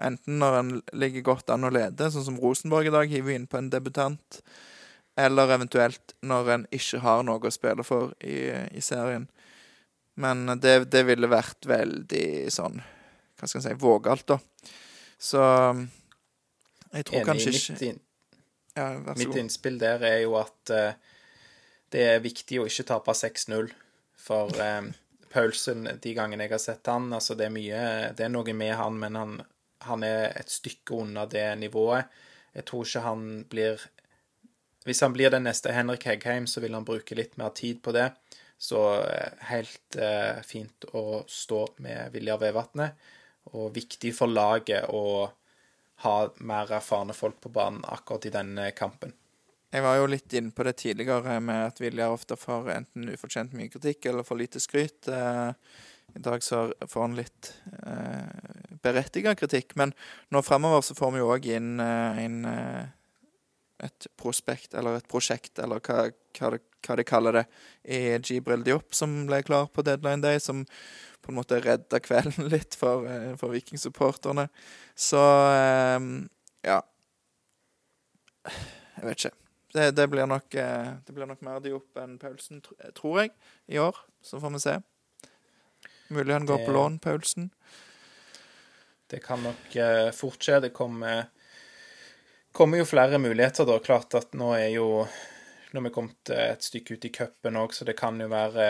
[0.02, 3.46] Enten når en ligger godt an og leder, sånn som Rosenborg i dag, hiver inn
[3.48, 4.39] på en debutant.
[5.18, 9.26] Eller eventuelt når en ikke har noe å spille for i, i serien.
[10.22, 12.80] Men det, det ville vært veldig sånn
[13.38, 14.38] Hva skal en si vågalt, da.
[15.18, 15.42] Så
[16.94, 17.28] jeg tror Enig.
[17.28, 18.00] kanskje Mitt, ikke inn,
[18.78, 21.18] ja, Vær så mitt innspill der er jo at uh,
[21.94, 23.70] det er viktig å ikke tape 6-0.
[24.28, 24.90] For eh,
[25.32, 27.82] Paulsen, de gangene jeg har sett han, altså det er mye
[28.18, 29.36] Det er noe med han, men han,
[29.88, 32.10] han er et stykke unna det nivået.
[32.58, 33.86] Jeg tror ikke han blir
[34.88, 37.91] Hvis han blir den neste Henrik Heggheim, så vil han bruke litt mer tid på
[37.91, 38.08] det.
[38.58, 42.95] Så eh, helt eh, fint å stå med Viljar Vevatnet.
[43.52, 45.28] Og viktig for laget å
[46.04, 49.12] ha mer erfarne folk på banen akkurat i denne kampen.
[49.73, 53.56] Jeg var jo litt inne på det tidligere med at Viljar ofte får enten ufortjent
[53.58, 55.10] mye kritikk eller for lite skryt.
[55.12, 55.52] Eh,
[56.15, 57.52] I dag så får han litt
[57.84, 59.91] eh, berettiget kritikk, men
[60.32, 62.86] nå fremover så får vi jo òg inn inn en, eh,
[63.84, 66.08] et prospekt, eller et prosjekt, eller hva,
[66.40, 67.44] hva, det, hva de kaller det,
[67.86, 70.63] i Jibril Diop, som ble klar på deadline day, som
[71.22, 74.48] på en måte redda kvelden litt for, eh, for vikingsupporterne.
[74.98, 75.22] Så
[75.54, 76.00] eh,
[76.66, 76.80] ja.
[78.48, 79.34] Jeg vet ikke.
[79.76, 82.63] Det, det, blir nok, eh, det blir nok mer Diop enn Paulsen,
[82.98, 83.34] tror jeg,
[83.70, 83.98] i år.
[84.26, 84.78] Så får vi se.
[86.16, 87.50] Mulig han går Det- på lån, Paulsen.
[89.08, 90.58] Det kan nok eh, fort skje.
[90.66, 91.28] Det kommer,
[92.58, 93.78] kommer jo flere muligheter, da.
[93.84, 95.08] Klart at nå er jo
[95.72, 98.67] Nå har vi kommet et stykke ut i cupen òg, så det kan jo være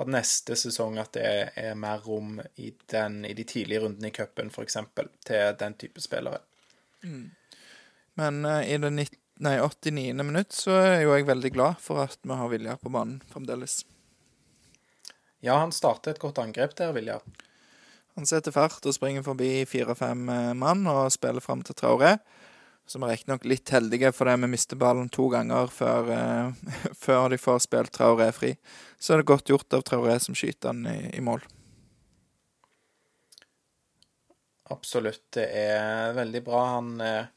[0.00, 4.08] at neste sesong at det er, er mer rom i, den, i de tidlige rundene
[4.08, 4.78] i cupen, f.eks.,
[5.28, 6.40] til den type spillere.
[8.20, 10.24] Men uh, i det 19, nei, 89.
[10.24, 13.82] minutt så er jo jeg veldig glad for at vi har Viljar på banen fremdeles.
[15.44, 17.24] Ja, han starter et godt angrep der, Viljar.
[18.18, 22.16] Han setter fart og springer forbi fire-fem eh, mann og spiller fram til Traoré.
[22.90, 26.74] Som er riktignok litt heldige fordi vi mister ballen to ganger før, uh,
[27.04, 28.56] før de får spilt Traoré fri.
[28.98, 31.46] Så er det godt gjort av Traoré som skyter han i, i mål.
[34.70, 35.32] Absolutt.
[35.34, 36.64] Det er veldig bra.
[36.76, 37.30] Han eh,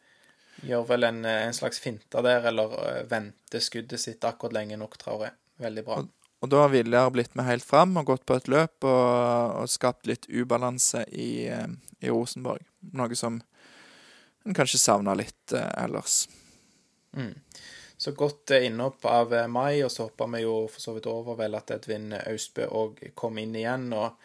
[0.69, 4.77] gjør vel en, eh, en slags finte der, eller eh, venter skuddet sitt akkurat lenge
[4.77, 5.31] nok, Traoré.
[5.61, 6.01] Veldig bra.
[6.43, 9.71] Og da har Viljar blitt med helt fram og gått på et løp og, og
[9.71, 12.65] skapt litt ubalanse i, i Rosenborg.
[12.93, 13.39] Noe som
[14.43, 16.29] en kanskje savna litt eh, ellers.
[17.15, 17.33] Mm.
[17.97, 21.07] Så godt eh, innhopp av eh, Mai, og så hoppa vi jo for så vidt
[21.07, 23.91] over vel at Edvin Austbø òg kom inn igjen.
[23.93, 24.17] og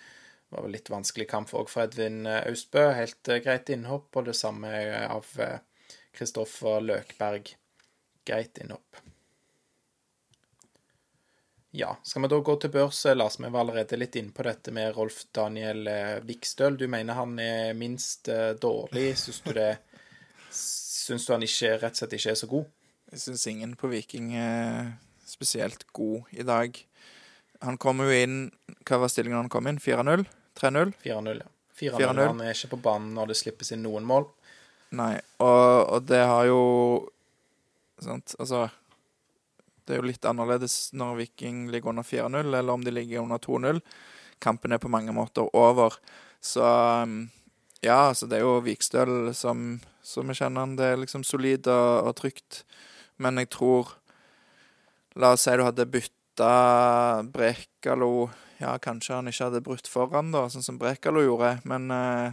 [0.49, 2.89] det var vel litt vanskelig kamp òg for Edvin Austbø.
[2.97, 4.71] Helt greit innhopp, og det samme
[5.05, 5.29] av
[6.17, 7.53] Kristoffer Løkberg.
[8.25, 9.03] Greit innhopp.
[11.77, 13.37] Ja, skal vi da gå til børs, Lars?
[13.37, 15.85] Vi var allerede litt inne på dette med Rolf Daniel
[16.25, 16.81] Vikstøl.
[16.81, 18.33] Du mener han er minst
[18.65, 19.13] dårlig.
[19.21, 19.75] Syns du det
[21.09, 22.67] Syns du han ikke, rett og slett ikke er så god?
[23.09, 24.91] Jeg syns ingen på Viking er
[25.29, 26.77] spesielt god i dag.
[27.65, 28.37] Han kom jo inn
[28.87, 29.81] Hva var stillingen han kom inn?
[29.83, 30.27] 4-0?
[30.61, 30.93] 3-0?
[31.03, 31.49] 4-0, ja.
[31.79, 32.03] 4-0.
[32.03, 32.21] 4-0.
[32.27, 34.29] Han er ikke på banen når det slippes inn noen mål.
[34.99, 36.61] Nei, og, og det har jo
[37.99, 38.69] Sant, altså
[39.85, 43.41] Det er jo litt annerledes når Viking ligger under 4-0, eller om de ligger under
[43.43, 43.81] 2-0.
[44.39, 45.97] Kampen er på mange måter over.
[46.41, 47.31] Så um,
[47.81, 50.77] Ja, altså det er jo Vikstøl som, som vi kjenner han.
[50.79, 52.63] Det er liksom solid og, og trygt.
[53.21, 53.95] Men jeg tror
[55.19, 56.51] La oss si du hadde bytta
[57.35, 58.29] Brekalo
[58.61, 61.57] Ja, kanskje han ikke hadde brutt foran, da, sånn som Brekalo gjorde.
[61.69, 62.33] Men, eh,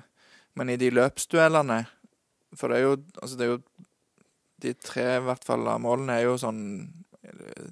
[0.56, 1.84] men i de løpsduellene
[2.56, 3.62] For det er jo Altså, det er jo
[4.62, 6.62] De tre, i hvert fall, av målene er jo sånn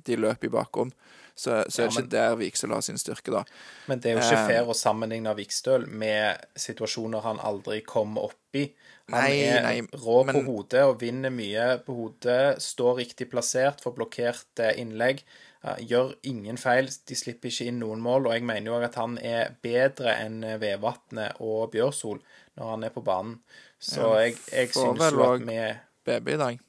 [0.06, 0.90] De løper i bakrom.
[1.36, 3.44] Så, så Ja, er det men- ikke der Vigsel har sin styrke, da.
[3.88, 4.48] Men det er jo ikke Eh.
[4.48, 8.68] fair å sammenligne Vikstøl med situasjoner han aldri kom opp i.
[9.12, 12.62] Han Nei, er nei, rå på hodet og vinner mye på hodet.
[12.64, 15.24] Står riktig plassert, får blokkert eh, innlegg.
[15.64, 16.90] eh, Gjør ingen feil.
[17.10, 18.28] De slipper ikke inn noen mål.
[18.30, 22.22] Og jeg mener jo at han er bedre enn eh, Vevatnet og Bjørsol
[22.58, 23.40] når han er på banen.
[23.80, 25.60] Så jeg, jeg vel jo at vi
[26.06, 26.60] BB i dag.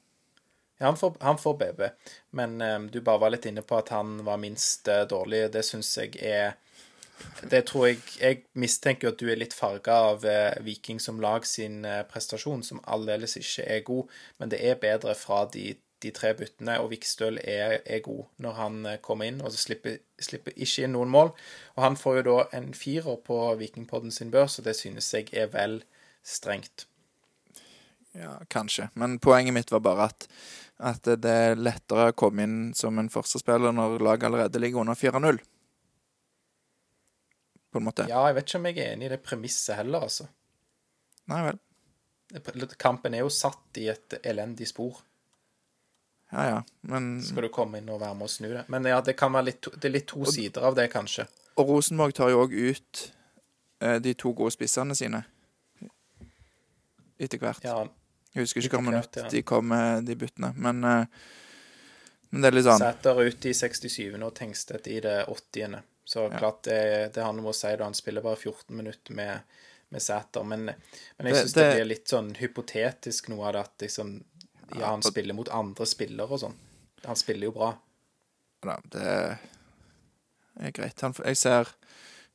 [0.79, 1.81] ja, han får, han får BB,
[2.35, 5.45] men um, du bare var litt inne på at han var minst uh, dårlig.
[5.53, 6.55] Det syns jeg er
[7.49, 11.45] Det tror jeg Jeg mistenker at du er litt farga av eh, Viking som lag
[11.45, 16.11] sin eh, prestasjon, som aldeles ikke er god, men det er bedre fra de, de
[16.15, 19.99] tre byttene, og Vikstøl er, er god når han eh, kommer inn, og så slipper,
[20.19, 21.31] slipper ikke inn noen mål.
[21.77, 25.31] Og han får jo da en firer på Vikingpodden sin børs, og det synes jeg
[25.33, 25.81] er vel
[26.25, 26.87] strengt.
[28.15, 28.89] Ja, kanskje.
[28.93, 30.27] Men poenget mitt var bare at,
[30.79, 34.95] at det er lettere å komme inn som en forsvarsspiller når laget allerede ligger under
[34.95, 35.43] 4-0.
[37.75, 38.05] På en måte.
[38.07, 40.29] Ja, jeg vet ikke om jeg er enig i det premisset heller, altså.
[41.27, 41.57] Nei vel.
[42.79, 45.01] Kampen er jo satt i et elendig spor.
[46.31, 46.61] Ja ja.
[46.87, 48.63] Men Skal du komme inn og være med og snu det?
[48.71, 51.27] Men ja, det kan være litt, det er litt to sider av det, kanskje.
[51.59, 53.01] Og Rosenborg tar jo òg ut
[53.83, 55.25] eh, de to gode spissene sine.
[57.19, 57.63] Etter hvert.
[57.63, 57.81] Ja,
[58.35, 59.27] Jeg husker ikke hvor minutt ja.
[59.31, 61.27] de kom med de byttene, men eh,
[62.31, 64.15] Men det er litt sånn Sæter ute i 67.
[64.19, 65.77] og Tengstedt i det 80.
[66.05, 66.37] Så Ja.
[66.37, 69.39] klart det, det har noe å si da han spiller bare 14 minutter med,
[69.89, 70.43] med Sæter.
[70.45, 70.75] Men, men
[71.27, 74.23] jeg Det- syns det, det- blir litt sånn hypotetisk noe av det at liksom
[74.79, 76.55] Ja, han spiller mot andre spillere og sånn.
[77.05, 77.75] Han spiller jo bra.
[78.65, 79.37] Ja, det
[80.59, 81.01] er greit.
[81.01, 81.67] Han, jeg ser,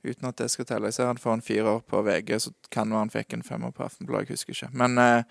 [0.05, 2.89] uten at det skal telle, jeg ser han får en firer på VG, så kan
[2.91, 4.73] være han fikk en femmer på Aftenbladet, jeg husker ikke.
[4.75, 5.23] Men eh,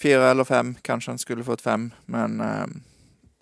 [0.00, 2.66] fire eller fem, kanskje han skulle fått fem, men eh,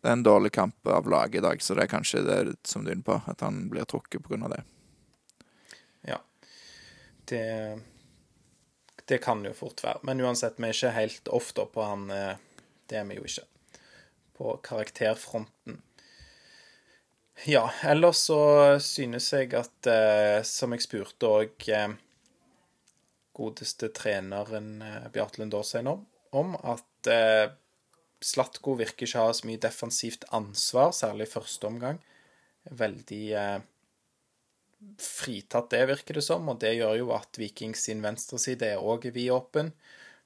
[0.09, 2.81] det er en dårlig kamp av laget i dag, så det er kanskje det som
[2.83, 4.65] du er inne på, at han blir trukket på grunn av det.
[7.29, 7.81] Det,
[9.05, 10.01] det kan jo fort være.
[10.09, 12.11] Men uansett, vi er ikke helt da på han.
[12.11, 12.37] eh,
[12.89, 13.45] Det er vi jo ikke.
[14.39, 15.83] På karakterfronten.
[17.45, 21.93] Ja, ellers så synes jeg at, eh, som jeg spurte òg eh,
[23.37, 24.81] godeste treneren
[25.13, 27.13] Bjarte Lundårsein om, at
[28.25, 32.01] Slatko virker ikke å ha så mye defensivt ansvar, særlig i første omgang.
[32.79, 33.59] Veldig eh,
[35.03, 39.09] fritatt det, virker det som, og det gjør jo at Viking sin venstreside er òg
[39.15, 39.73] vidåpen.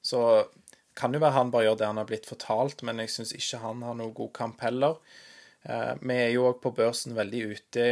[0.03, 0.19] Så
[0.97, 3.61] kan jo være han bare gjør det han har blitt fortalt, men jeg syns ikke
[3.63, 4.99] han har noe god kamp heller.
[5.63, 7.87] Eh, vi er jo òg på børsen veldig ute,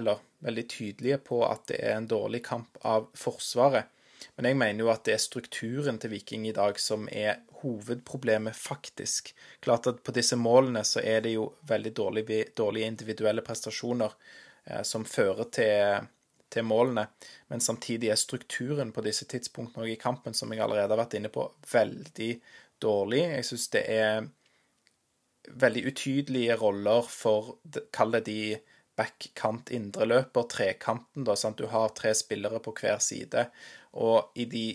[0.00, 3.88] eller veldig tydelige på at det er en dårlig kamp av Forsvaret.
[4.36, 8.56] Men jeg mener jo at det er strukturen til Viking i dag som er hovedproblemet,
[8.56, 9.32] faktisk.
[9.60, 14.12] Klart at på disse målene så er det jo veldig dårlige, dårlige individuelle prestasjoner
[14.64, 16.10] eh, som fører til,
[16.52, 17.06] til målene.
[17.48, 21.32] Men samtidig er strukturen på disse tidspunktene i kampen, som jeg allerede har vært inne
[21.32, 22.32] på, veldig
[22.82, 23.24] dårlig.
[23.38, 24.28] Jeg syns det er
[25.62, 27.56] veldig utydelige roller for,
[27.94, 28.42] kall det de
[28.98, 31.58] backkant indreløper, trekanten, da, sant?
[31.58, 33.46] Du har tre spillere på hver side.
[33.98, 34.66] Og i de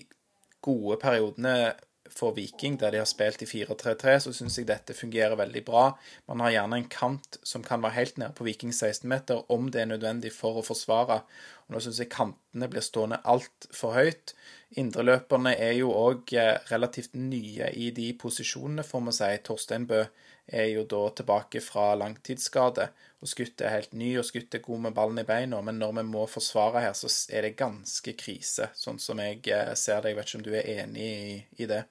[0.63, 1.73] gode periodene
[2.13, 5.85] for Viking, der de har spilt i 4-3-3, så syns jeg dette fungerer veldig bra.
[6.29, 9.83] Man har gjerne en kant som kan være helt nede på Viking 16-meter, om det
[9.83, 11.21] er nødvendig for å forsvare.
[11.67, 14.35] Og nå syns jeg kantene blir stående altfor høyt.
[14.79, 16.33] Indreløperne er jo òg
[16.71, 19.33] relativt nye i de posisjonene, får vi si.
[19.47, 20.05] Torstein Bø
[20.47, 22.87] er jo da tilbake fra langtidsskade,
[23.19, 25.97] og Skutt er helt ny, og Skutt er god med ballen i beina, men når
[25.99, 30.13] vi må forsvare her, så er det ganske krise, sånn som jeg eh, ser det.
[30.13, 31.11] Jeg vet ikke om du er enig
[31.57, 31.83] i det?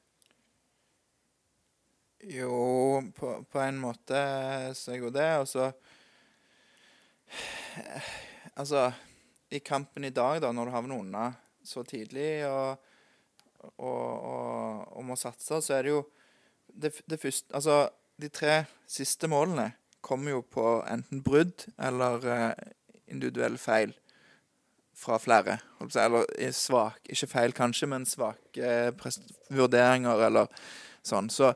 [2.24, 4.20] Jo, på, på en måte
[4.74, 5.70] så er jo det, og så
[8.56, 8.88] Altså,
[9.52, 11.24] i kampen i dag, da, når du havner unna
[11.66, 12.78] så tidlig og,
[13.76, 16.00] og, og, og må satse, så er det jo
[16.72, 22.66] det, det første Altså, de tre siste målene kommer jo på enten brudd eller eh,
[23.12, 23.92] individuell feil
[24.96, 25.58] fra flere.
[25.82, 29.10] Eller svak Ikke feil, kanskje, men svake eh,
[29.52, 30.48] vurderinger eller
[31.04, 31.28] sånn.
[31.28, 31.52] Så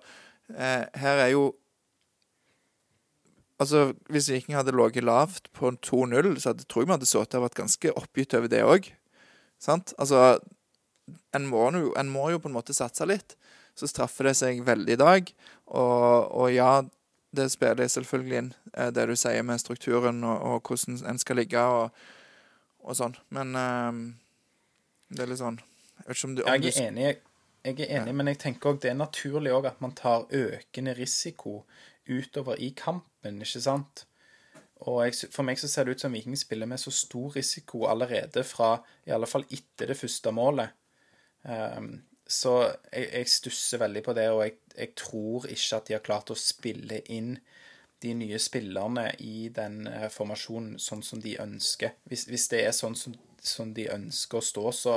[0.56, 1.50] eh, her er jo
[3.60, 7.36] Altså, Hvis Viking hadde ligget lavt på 2-0, så hadde, tror jeg vi hadde sittet
[7.36, 8.88] og vært ganske oppgitt over det òg.
[9.60, 9.92] Sant?
[10.00, 10.38] Altså,
[11.36, 13.36] en må, jo, en må jo på en måte satse litt.
[13.76, 15.32] Så straffer det seg veldig i dag.
[15.76, 16.70] Og, og ja,
[17.36, 21.38] det spiller selvfølgelig inn, eh, det du sier med strukturen og, og hvordan en skal
[21.38, 22.02] ligge og,
[22.82, 23.16] og sånn.
[23.34, 24.00] Men um,
[25.10, 27.20] det er litt sånn Jeg vet ikke om du om Jeg er enig,
[27.64, 30.94] jeg er enig men jeg tenker òg det er naturlig også at man tar økende
[30.96, 31.64] risiko
[32.10, 34.04] utover i kampen, ikke sant?
[34.88, 37.84] Og jeg, for meg så ser det ut som Viking spiller med så stor risiko
[37.90, 40.72] allerede fra i alle fall etter det første målet.
[41.44, 42.54] Um, så
[42.92, 46.32] jeg, jeg, stusser veldig på det, og jeg, jeg, tror ikke at de har klart
[46.32, 47.34] å spille inn
[48.00, 51.98] de nye spillerne i den uh, formasjonen sånn som de ønsker.
[52.08, 54.96] Hvis, hvis det er sånn som, som, de ønsker å stå, så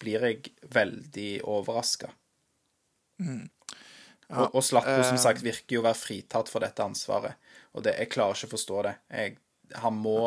[0.00, 2.10] blir jeg veldig overraska.
[3.22, 3.48] Mm.
[4.28, 7.36] Ja, og, og Slatko, som eh, sagt, virker jo å være fritatt for dette ansvaret.
[7.74, 8.94] Og det, jeg klarer ikke å forstå det.
[9.12, 9.36] Jeg,
[9.82, 10.18] han må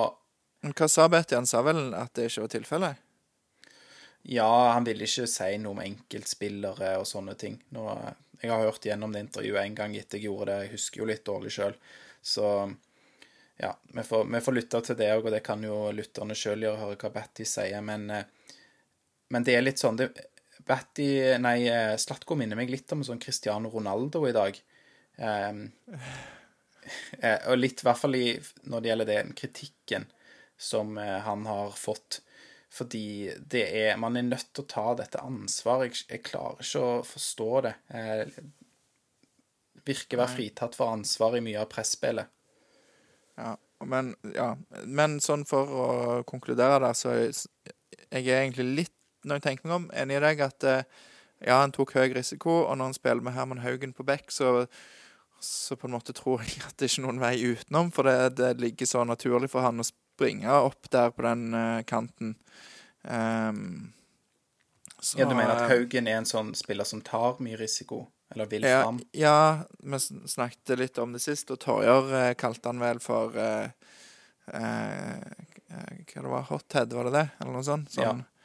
[0.67, 1.37] Hva sa Betty?
[1.37, 3.03] Han sa vel at det ikke var tilfellet?
[4.27, 7.55] Ja, han ville ikke si noe om enkeltspillere og sånne ting.
[7.75, 7.85] Nå,
[8.41, 10.65] jeg har hørt gjennom det intervjuet en gang etter jeg gjorde det.
[10.65, 11.77] Jeg husker jo litt dårlig sjøl.
[12.21, 12.47] Så
[13.57, 16.65] ja, vi får, vi får, lytte til det òg, og det kan jo lytterne sjøl
[16.67, 17.81] gjøre, høre hva Batty sier.
[17.85, 18.51] Men, eh,
[19.33, 20.11] men, det er litt sånn det,
[20.67, 21.07] Batty
[21.41, 24.59] Nei, eh, Slatko minner meg litt om sånn Cristiano Ronaldo i dag.
[25.17, 25.63] Um,
[27.49, 28.27] og litt, i hvert fall i,
[28.69, 30.05] når det gjelder den kritikken
[30.57, 32.21] som han har fått
[32.73, 35.95] fordi det er Man er nødt til å ta dette ansvaret.
[35.95, 37.73] Jeg, jeg klarer ikke å forstå det.
[37.93, 38.47] Jeg
[39.87, 42.36] virker å være fritatt for ansvar i mye av presspillet.
[43.37, 43.53] Ja,
[43.85, 44.51] men, ja.
[44.85, 45.89] men sånn for å
[46.29, 48.95] konkludere der, så jeg er egentlig litt,
[49.27, 51.03] når jeg tenker meg om, enig i deg at eh,
[51.45, 54.65] ja, han tok høy risiko, og når han spiller med Herman Haugen på back, så,
[55.43, 58.37] så på en måte tror jeg at det ikke er noen vei utenom, for det,
[58.39, 62.33] det ligger så naturlig for han å springe opp der på den uh, kanten.
[63.03, 63.93] Um,
[64.97, 68.07] så, ja, Du mener at Haugen er en sånn spiller som tar mye risiko?
[68.33, 69.01] Eller vil ja, fram?
[69.15, 69.39] Ja,
[69.79, 73.69] vi snakket litt om det sist, og Torjer uh, kalte han vel for uh,
[74.47, 77.27] Hva det var Hothead, var det det?
[77.39, 77.93] Eller noe sånt?
[77.93, 78.37] Sånn, ja.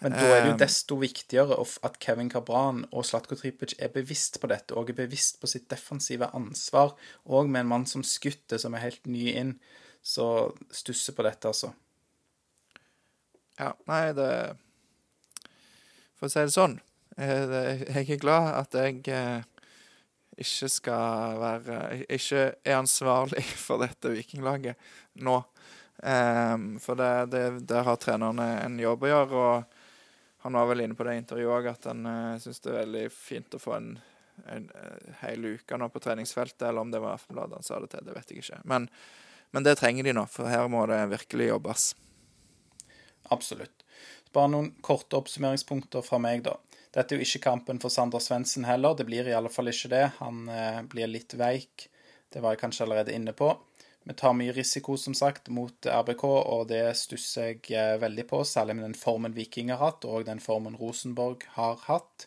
[0.00, 4.38] Men da er det jo desto viktigere at Kevin Cabran og Slatko Tripic er bevisst
[4.40, 6.94] på dette, og er bevisst på sitt defensive ansvar,
[7.28, 9.54] og med en mann som Skutte, som er helt ny inn.
[10.00, 10.24] Så
[10.72, 11.74] stusser på dette, altså.
[13.60, 14.30] Ja, nei, det
[16.16, 16.78] For å si det sånn,
[17.20, 19.42] jeg, jeg er glad at jeg eh,
[20.40, 21.78] ikke skal være
[22.08, 25.40] Ikke er ansvarlig for dette vikinglaget nå.
[26.00, 29.40] Um, for det, det, der har trenerne en jobb å gjøre.
[29.40, 32.78] Og han var vel inne på det intervjuet òg at han uh, syns det er
[32.82, 33.90] veldig fint å få en,
[34.46, 36.70] en, en hel uke nå på treningsfeltet.
[36.70, 38.62] Eller om det var Aftenbladet han sa det til, det vet jeg ikke.
[38.70, 38.88] Men
[39.50, 41.90] men det trenger de nå, for her må det virkelig jobbes.
[43.34, 43.84] Absolutt.
[44.34, 46.54] Bare noen korte oppsummeringspunkter fra meg, da.
[46.90, 48.96] Dette er jo ikke kampen for Sander Svendsen heller.
[48.98, 50.06] Det blir i alle fall ikke det.
[50.18, 51.86] Han eh, blir litt veik.
[52.30, 53.52] Det var jeg kanskje allerede inne på.
[54.08, 58.42] Vi tar mye risiko, som sagt, mot RBK, og det stusser jeg eh, veldig på.
[58.48, 62.26] Særlig med den formen Viking har hatt, og den formen Rosenborg har hatt.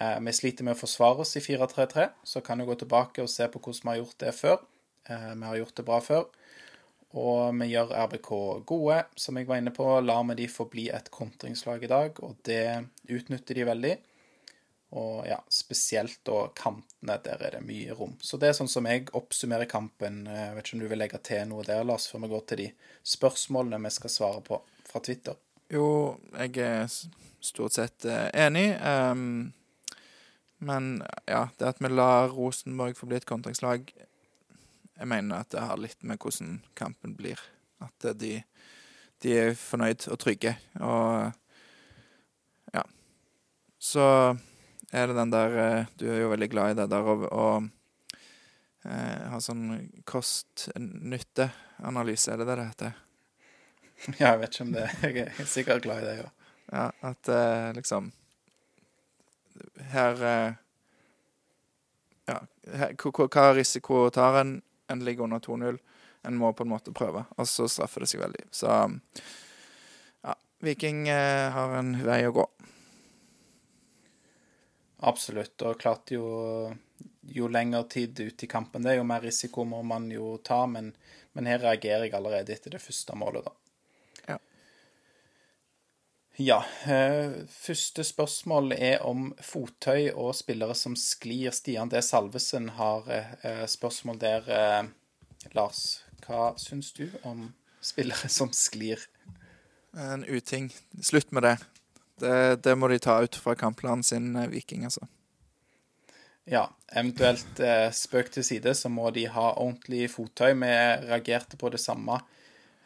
[0.00, 3.30] Eh, vi sliter med å forsvare oss i 4-3-3, så kan vi gå tilbake og
[3.30, 4.62] se på hvordan vi har gjort det før.
[5.02, 6.26] Vi har gjort det bra før.
[7.12, 8.30] Og vi gjør RBK
[8.68, 9.84] gode, som jeg var inne på.
[10.00, 12.64] Lar vi de få bli et kontringslag i dag, og det
[13.12, 13.92] utnytter de veldig.
[14.96, 18.14] Og ja, spesielt da kantene, der er det mye rom.
[18.20, 20.22] Så det er sånn som jeg oppsummerer kampen.
[20.28, 22.62] Jeg vet ikke om du vil legge til noe der, Lars, før vi går til
[22.64, 22.68] de
[23.14, 25.36] spørsmålene vi skal svare på fra Twitter?
[25.72, 26.88] Jo, jeg er
[27.40, 28.68] stort sett eh, enig.
[28.84, 29.52] Um,
[30.62, 33.88] men ja, det at vi lar Rosenborg få bli et kontringslag
[34.98, 37.38] jeg mener at det har litt med hvordan kampen blir.
[37.82, 38.42] At de,
[39.24, 40.52] de er fornøyd og trygge.
[40.80, 41.32] Og
[42.74, 42.82] ja.
[43.82, 44.04] Så
[44.92, 47.46] er det den der eh, Du er jo veldig glad i det der å, å
[48.84, 52.92] eh, ha sånn kost-nytte-analyse, er det det det heter?
[54.18, 56.28] Ja, jeg vet ikke om det Jeg er sikkert glad i det, jo.
[56.72, 58.02] Ja, at eh, liksom
[59.92, 60.52] Her eh,
[62.30, 62.38] Ja,
[62.78, 64.52] her, hva risiko tar en?
[64.92, 65.78] En ligger under 2-0.
[66.22, 68.44] En må på en måte prøve, og så straffer det seg veldig.
[68.54, 72.46] Så ja, Viking eh, har en vei å gå.
[75.02, 75.56] Absolutt.
[75.66, 76.26] Og klart jo,
[77.26, 80.62] jo lengre tid ute i kampen det er, jo mer risiko må man jo ta.
[80.70, 80.92] Men,
[81.34, 83.61] men her reagerer jeg allerede etter det første målet, da.
[86.36, 86.64] Ja.
[86.86, 91.52] Eh, første spørsmål er om fottøy og spillere som sklir.
[91.52, 92.00] Stian D.
[92.02, 94.48] Salvesen har eh, spørsmål der.
[94.48, 94.82] Eh,
[95.52, 97.50] Lars, hva syns du om
[97.84, 99.02] spillere som sklir?
[99.92, 100.70] En uting.
[101.04, 101.56] Slutt med det.
[102.22, 105.04] Det, det må de ta ut fra kampplanen sin, Viking, altså.
[106.48, 107.60] Ja, eventuelt
[107.94, 110.52] spøk til side, så må de ha ordentlig fottøy.
[110.58, 110.70] Vi
[111.08, 112.20] reagerte på det samme.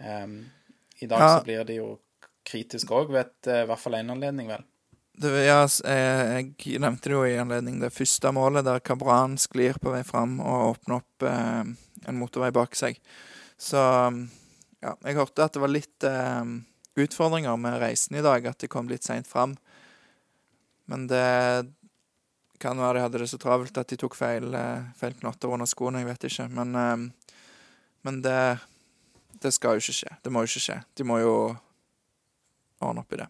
[0.01, 1.29] I dag Ja.
[1.39, 1.99] så blir det jo
[2.47, 4.65] kritisk òg, ved et, eh, i hvert fall én anledning, vel.
[5.17, 9.79] Det, ja, jeg, jeg nevnte det jo i anledning det første målet, der Cabran sklir
[9.81, 11.63] på vei fram og åpner opp eh,
[12.07, 13.01] en motorvei bak seg.
[13.57, 16.53] Så ja, jeg hørte at det var litt eh,
[17.01, 19.57] utfordringer med reisen i dag, at de kom litt seint fram.
[20.87, 21.25] Men det
[22.63, 25.69] kan være de hadde det så travelt at de tok feil, eh, feil knotter under
[25.69, 26.49] skoene, jeg vet ikke.
[26.57, 27.33] Men, eh,
[28.05, 28.41] men det,
[29.43, 30.17] det skal jo ikke skje.
[30.23, 30.79] Det må jo ikke skje.
[30.97, 31.37] De må jo
[32.85, 33.29] ordne opp i det.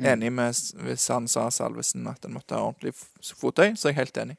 [0.00, 0.06] Mm.
[0.12, 0.54] Enig med
[0.86, 4.38] Hvis han sa Salvesen at en måtte ha ordentlig fottøy, så er jeg helt enig.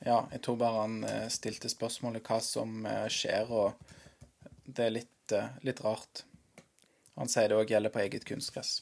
[0.00, 4.94] Ja, jeg tror bare han eh, stilte spørsmålet hva som eh, skjer, og det er
[4.94, 6.24] litt, eh, litt rart.
[7.20, 8.78] Han sier det òg gjelder på eget kunstgress.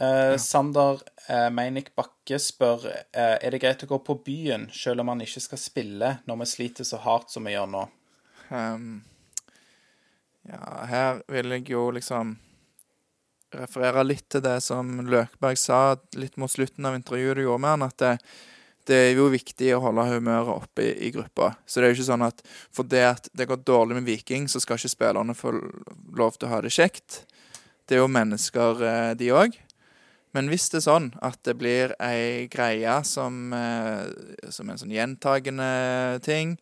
[0.00, 5.02] Eh, Sander eh, Meinik Bakke spør eh, er det greit å gå på byen selv
[5.02, 7.82] om man ikke skal spille, når vi sliter så hardt som vi gjør nå.
[8.56, 9.02] Ehm,
[10.50, 12.36] ja, her vil jeg jo liksom
[13.54, 17.74] referere litt til det som Løkberg sa litt mot slutten av intervjuet du gjorde med
[17.74, 18.12] han, at det,
[18.90, 21.52] det er jo viktig å holde humøret oppe i, i gruppa.
[21.66, 22.44] Så det er jo ikke sånn at
[22.74, 25.54] for det det går dårlig med Viking, så skal ikke spillerne få
[26.18, 27.24] lov til å ha det kjekt.
[27.86, 29.58] Det er jo mennesker, eh, de òg.
[30.36, 34.06] Men hvis det er sånn at det blir ei greie som, eh,
[34.54, 36.54] som en sånn gjentagende ting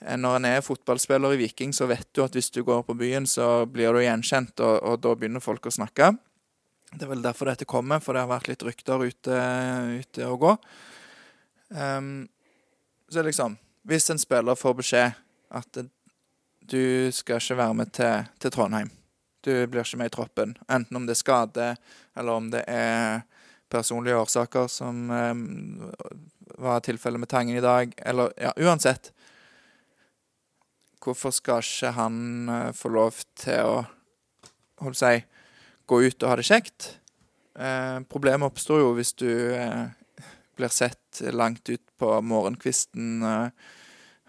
[0.00, 3.24] Når en er fotballspiller i Viking, så vet du at hvis du går på byen,
[3.26, 6.10] så blir du gjenkjent, og, og da begynner folk å snakke.
[6.92, 9.38] Det er vel derfor dette kommer, for det har vært litt rykter ute,
[10.04, 10.52] ute og gå.
[11.68, 12.28] Um,
[13.08, 15.16] så liksom Hvis en spiller får beskjed
[15.54, 15.78] at
[16.66, 18.90] du skal ikke være med til, til Trondheim
[19.42, 20.54] Du blir ikke med i troppen.
[20.70, 21.66] Enten om det er skade,
[22.18, 23.22] eller om det er
[23.70, 25.92] personlige årsaker, som um,
[26.58, 27.94] var tilfellet med Tangen i dag.
[27.98, 29.12] Eller ja, uansett.
[31.06, 32.16] Hvorfor skal ikke han
[32.50, 33.76] eh, få lov til å
[34.82, 35.14] holdt si,
[35.86, 36.88] gå ut og ha det kjekt?
[37.54, 39.86] Eh, problemet oppstår jo hvis du eh,
[40.58, 43.68] blir sett langt ut på morgenkvisten eh,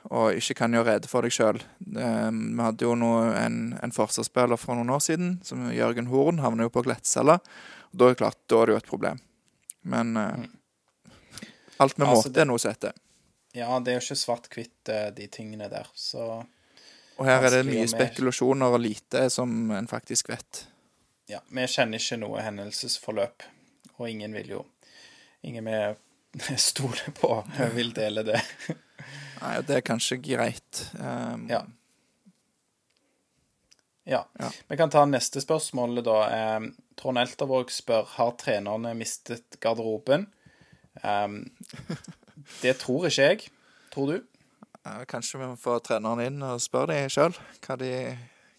[0.08, 1.58] og ikke kan gjøre rede for deg sjøl.
[1.60, 6.40] Eh, vi hadde jo nå en, en forsvarsspiller for noen år siden, som Jørgen Horn,
[6.44, 7.40] havner jo på glattcella.
[7.92, 9.20] Da er det klart, da er det jo et problem.
[9.88, 10.46] Men eh,
[11.84, 12.96] alt med Altså, måte er noe som heter.
[13.58, 16.46] Ja, det er jo ikke svart-hvitt, de tingene der, så
[17.18, 20.66] Og her er det mye spekulasjoner og lite som en faktisk vet.
[21.28, 23.44] ja, vi kjenner ikke noe hendelsesforløp,
[23.98, 24.66] og ingen vil jo
[25.48, 25.68] Ingen
[26.50, 27.30] vi stoler på,
[27.76, 28.40] vil dele det.
[29.42, 30.82] Nei, og det er kanskje greit.
[30.98, 31.62] Um, Ja.
[34.08, 34.22] Ja.
[34.40, 34.50] Ja.
[34.68, 36.16] Vi kan ta neste spørsmål, da.
[36.32, 40.30] Eh, Trond Eltervåg spør har trenerne mistet garderoben.
[41.04, 41.42] Um,
[42.64, 43.50] det tror ikke jeg.
[43.92, 44.22] Tror du?
[45.10, 47.36] Kanskje vi må få treneren inn og spørre dem sjøl
[47.66, 47.78] hva,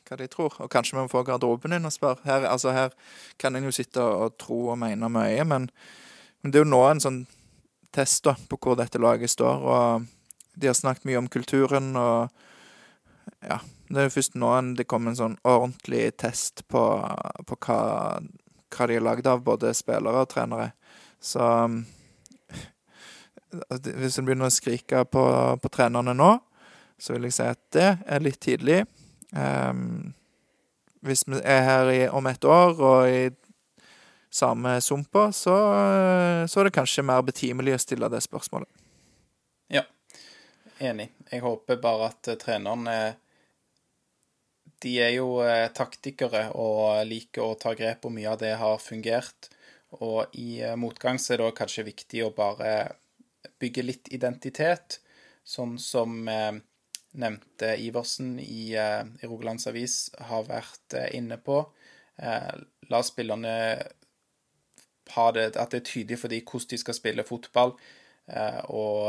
[0.08, 0.54] hva de tror.
[0.64, 2.24] Og kanskje vi må få garderoben inn og spørre.
[2.26, 2.94] Her, altså her
[3.40, 5.68] kan en jo sitte og tro og mene mye, men,
[6.42, 7.24] men det er jo nå en sånn
[7.94, 9.64] test da, på hvor dette laget står.
[9.64, 10.08] Og
[10.58, 12.28] de har snakket mye om kulturen, og
[13.44, 16.80] ja Det er jo først nå det kommer en sånn ordentlig test på,
[17.48, 17.78] på hva,
[18.74, 20.74] hva de er lagd av, både spillere og trenere.
[21.20, 21.40] Så
[23.50, 25.24] hvis en begynner å skrike på,
[25.62, 26.30] på trenerne nå,
[26.98, 28.82] så vil jeg si at det er litt tidlig.
[29.32, 30.14] Um,
[31.06, 33.28] hvis vi er her i, om et år og i
[34.30, 35.54] samme sumpa, så,
[36.48, 38.68] så er det kanskje mer betimelig å stille det spørsmålet.
[39.72, 39.84] Ja,
[40.78, 41.08] Enig.
[41.30, 42.98] Jeg håper bare at eh, trenerne
[44.78, 48.78] De er jo eh, taktikere og liker å ta grep, og mye av det har
[48.78, 49.50] fungert.
[49.98, 52.74] Og i eh, motgang så er det kanskje viktig å bare
[53.58, 55.00] bygge litt identitet,
[55.44, 56.54] sånn som eh,
[57.18, 61.62] nevnte Iversen i, eh, i Rogalands Avis har vært eh, inne på.
[62.18, 63.50] La spillerne
[65.14, 67.76] ha det, at det er tydelig for dem hvordan de skal spille fotball,
[68.74, 69.04] og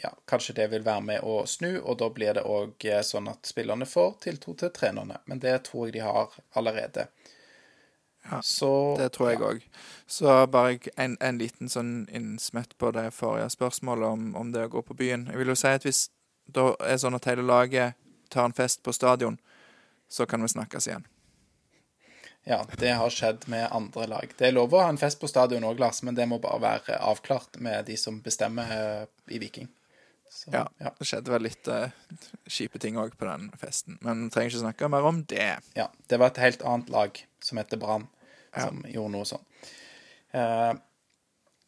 [0.00, 3.52] ja, kanskje det vil være med å snu, og da blir det òg sånn at
[3.52, 5.20] spillerne får tiltro til trenerne.
[5.28, 7.04] Men det tror jeg de har allerede.
[8.30, 9.62] Ja, Så Det tror jeg òg.
[10.06, 14.68] Så bare en, en liten sånn innsmett på det forrige spørsmålet om, om det å
[14.68, 15.26] gå på byen.
[15.30, 16.08] Jeg vil jo si at hvis
[16.46, 17.98] det er sånn at hele laget
[18.30, 19.38] tar en fest på stadion,
[20.08, 21.06] så kan vi snakkes igjen.
[22.44, 24.32] Ja, det har skjedd med andre lag.
[24.38, 26.62] Det er lov å ha en fest på stadion òg, Lars, men det må bare
[26.62, 29.68] være avklart med de som bestemmer eh, i Viking.
[30.42, 30.64] Så, Ja.
[30.98, 31.92] Det skjedde vel litt uh,
[32.50, 35.52] kjipe ting òg på den festen, men vi trenger ikke snakke mer om det.
[35.78, 38.08] Ja, det var et helt annet lag som heter Brann,
[38.56, 38.66] Ja.
[38.66, 39.44] som gjorde noe sånn.
[40.34, 40.74] Uh,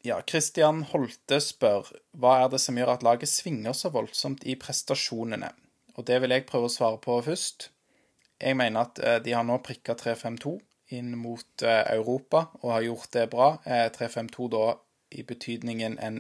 [0.05, 4.57] ja, Christian Holte spør hva er det som gjør at laget svinger så voldsomt i
[4.59, 5.53] prestasjonene?
[5.95, 7.71] Og det vil jeg prøve å svare på først.
[8.43, 10.59] Jeg mener at uh, de har nå prikka 3-5-2
[10.99, 13.47] inn mot Europa og har gjort det bra.
[13.65, 14.67] Eh, 3-5-2 da
[15.17, 16.19] i betydningen en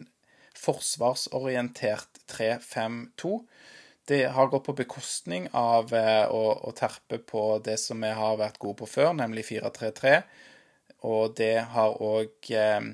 [0.58, 3.38] forsvarsorientert 3-5-2.
[4.08, 8.60] Det har gått på bekostning av eh, å, terpe på det som vi har vært
[8.60, 10.18] gode på før, nemlig 4-3-3.
[11.08, 12.92] Og det har òg eh,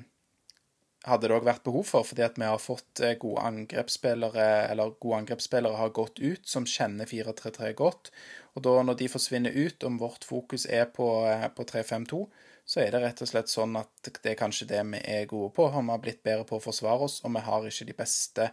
[1.07, 4.93] hadde det òg vært behov for, fordi at vi har fått eh, gode angrepsspillere, eller
[5.01, 8.11] gode angrepsspillere har gått ut, som kjenner 4-3-3 godt.
[8.55, 11.09] Og da når de forsvinner ut, om vårt fokus er på,
[11.57, 12.21] på 3-5-2,
[12.65, 15.51] så er det rett og slett sånn at det er kanskje det vi er gode
[15.55, 15.67] på.
[15.71, 18.51] Vi har blitt bedre på å forsvare oss, og vi har ikke de beste,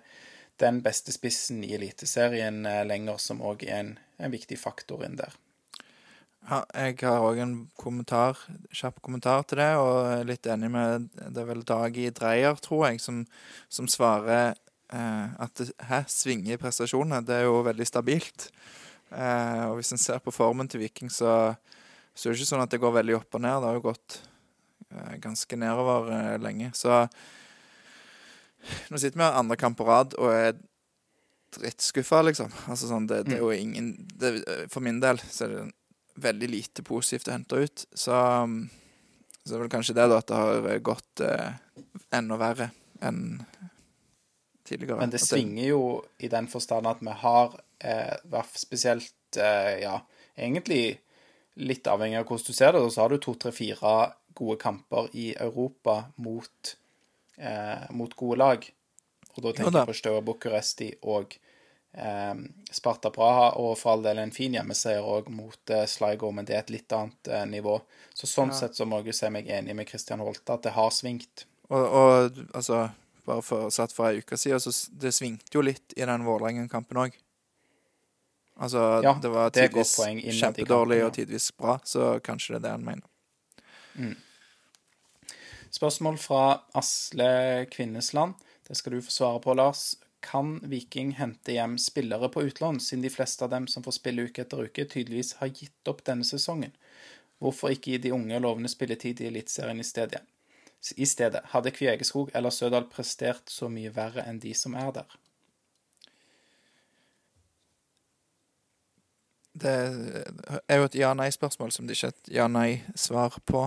[0.59, 5.19] den beste spissen i Eliteserien eh, lenger, som òg er en, en viktig faktor inn
[5.21, 5.37] der.
[6.49, 8.39] Ja, jeg har òg en kommentar,
[8.73, 13.03] kjapp kommentar til det, og litt enig med Det er vel Dagi Dreyer, tror jeg,
[13.05, 13.25] som,
[13.69, 17.21] som svarer eh, at her svinger i prestasjonene.
[17.27, 18.49] Det er jo veldig stabilt.
[19.13, 21.53] Eh, og hvis en ser på formen til Viking, så,
[22.19, 23.61] så det er jo ikke sånn at det går veldig opp og ned.
[23.63, 24.17] Det har jo gått
[24.91, 26.73] eh, ganske nedover eh, lenge.
[26.75, 27.05] Så
[28.91, 30.57] nå sitter vi her andre kamp på rad og er
[31.55, 32.51] drittskuffa, liksom.
[32.67, 34.33] Altså sånn, det, det er jo ingen det,
[34.73, 35.63] For min del så er det
[36.19, 37.87] veldig lite positivt å hente ut.
[37.95, 41.51] Så, så det er vel kanskje det, da, at det har gått eh,
[42.19, 43.39] enda verre enn
[44.67, 44.99] tidligere.
[45.01, 45.83] Men det svinger jo
[46.19, 50.01] i den forstand at vi har eh, spesielt eh, Ja,
[50.35, 50.99] egentlig
[51.59, 53.95] litt avhengig av hvordan du ser det, så har du to, tre, fire
[54.39, 56.77] gode kamper i Europa mot,
[57.37, 58.67] eh, mot gode lag.
[59.37, 61.35] Og da tenker jeg på Steaua Bucuresti og
[61.95, 62.35] eh,
[62.75, 66.57] Sparta Praha, og for all del en fin hjemmeseier òg mot eh, Sligo, men det
[66.57, 67.79] er et litt annet eh, nivå.
[68.15, 68.63] Så sånn Ja.
[68.63, 71.47] sett så må jeg se si meg enig med Christian Holte, at det har svingt.
[71.69, 72.89] Og, og altså,
[73.29, 77.03] bare for, satt for ei uke siden, så det svingte jo litt i den Vålerengen-kampen
[77.07, 77.19] òg.
[78.59, 79.95] Altså, Ja, det var tidvis
[80.41, 84.17] kjempedårlig og tidvis bra, så kanskje det er det han mener.
[85.71, 86.43] Spørsmål fra
[86.75, 88.35] Asle Kvinnesland.
[88.69, 89.95] Det skal du få svare på, Lars.
[90.21, 94.27] Kan Viking hente hjem spillere på utlån, siden de fleste av dem som får spille
[94.27, 96.75] uke etter uke, tydeligvis har gitt opp denne sesongen?
[97.39, 100.25] Hvorfor ikke gi de unge og lovende spilletid i Eliteserien i stedet?
[100.97, 105.19] I stedet, hadde Kvegeskog eller Sødal prestert så mye verre enn de som er der?
[109.59, 109.73] Det
[110.69, 113.65] er jo et ja-nei-spørsmål som det ikke er et ja-nei-svar på.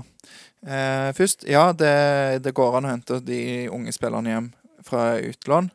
[0.63, 3.41] Eh, først, ja, det, det går an å hente de
[3.73, 4.49] unge spillerne hjem
[4.87, 5.71] fra utlån.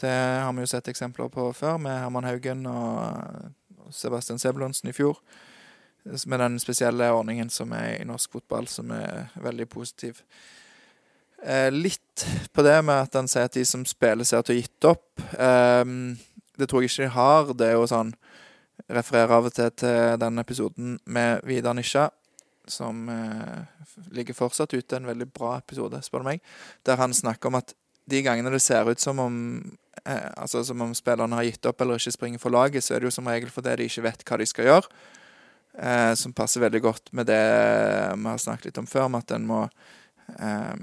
[0.00, 4.96] Det har vi jo sett eksempler på før, med Herman Haugen og Sebastian Sebulonsen i
[4.96, 5.20] fjor.
[6.04, 10.20] Med den spesielle ordningen som er i norsk fotball, som er veldig positiv.
[11.44, 14.56] Eh, litt på det med at han sier at de som spiller, ser ut til
[14.56, 15.24] å ha gitt opp.
[15.36, 15.84] Eh,
[16.58, 17.54] det tror jeg ikke de har.
[17.54, 18.14] Det er jo sånn
[18.88, 22.08] refererer av og til til den episoden med Vidar Nisja,
[22.68, 23.64] som eh,
[24.12, 24.96] ligger fortsatt ute.
[24.96, 26.44] En veldig bra episode, spør du meg.
[26.84, 27.74] Der han snakker om at
[28.10, 29.36] de gangene det ser ut som om
[30.04, 33.00] eh, altså som om spillerne har gitt opp eller ikke springer for laget, så er
[33.00, 35.04] det jo som regel fordi de ikke vet hva de skal gjøre.
[35.74, 37.40] Eh, som passer veldig godt med det
[38.14, 39.64] vi har snakket litt om før, med at en må
[40.38, 40.76] eh,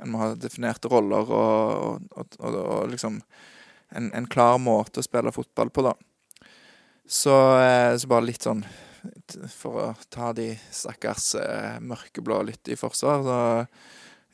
[0.00, 3.18] En må ha definerte roller og, og, og, og liksom
[3.92, 5.92] en, en klar måte å spille fotball på, da.
[7.08, 8.64] Så, eh, så bare litt sånn
[9.54, 13.36] For å ta de stakkars eh, mørkeblå litt i forsvar, så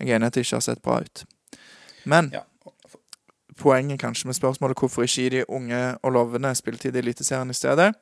[0.00, 1.24] jeg er enig at det ikke har sett bra ut.
[2.08, 2.42] Men Ja.
[3.56, 7.54] poenget kanskje med spørsmålet hvorfor ikke gi de unge og lovende spilletid i Eliteserien i
[7.54, 7.94] stedet,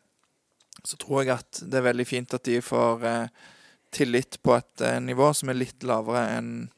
[0.84, 3.26] så tror jeg at det er veldig fint at de får eh,
[3.92, 6.70] tillit på et eh, nivå som er litt lavere enn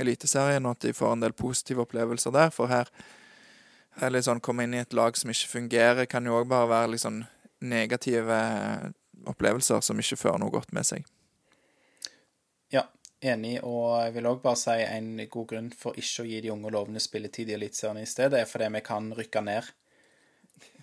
[0.00, 2.50] Eliteserien, og at de får en del positive opplevelser der.
[2.50, 2.88] For her
[4.02, 6.68] er litt sånn komme inn i et lag som ikke fungerer, kan jo òg bare
[6.70, 7.24] være sånn
[7.60, 8.90] negative eh,
[9.28, 11.08] opplevelser som ikke fører noe godt med seg.
[12.72, 12.86] Ja,
[13.20, 13.58] enig.
[13.66, 16.72] Og jeg vil òg bare si en god grunn for ikke å gi de unge
[16.72, 19.74] lovende spilletid i Eliteserien i stedet, er fordi vi kan rykke ned.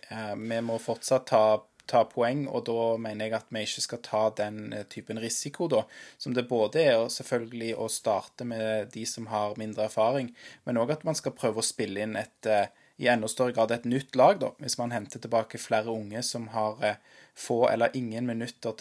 [0.10, 1.44] Eh, Vi må fortsatt ta,
[1.88, 5.68] ta poeng, og da mener jeg at vi ikke skal ta den eh, typen risiko,
[5.72, 5.86] da.
[6.18, 10.94] Som det både er selvfølgelig å starte med de som har mindre erfaring, men òg
[11.00, 12.52] at man skal prøve å spille inn et
[12.98, 16.48] i enda større grad et nytt lag, da, hvis man henter tilbake flere unge som
[16.54, 16.96] har eh,
[17.38, 18.74] få eller ingen minutter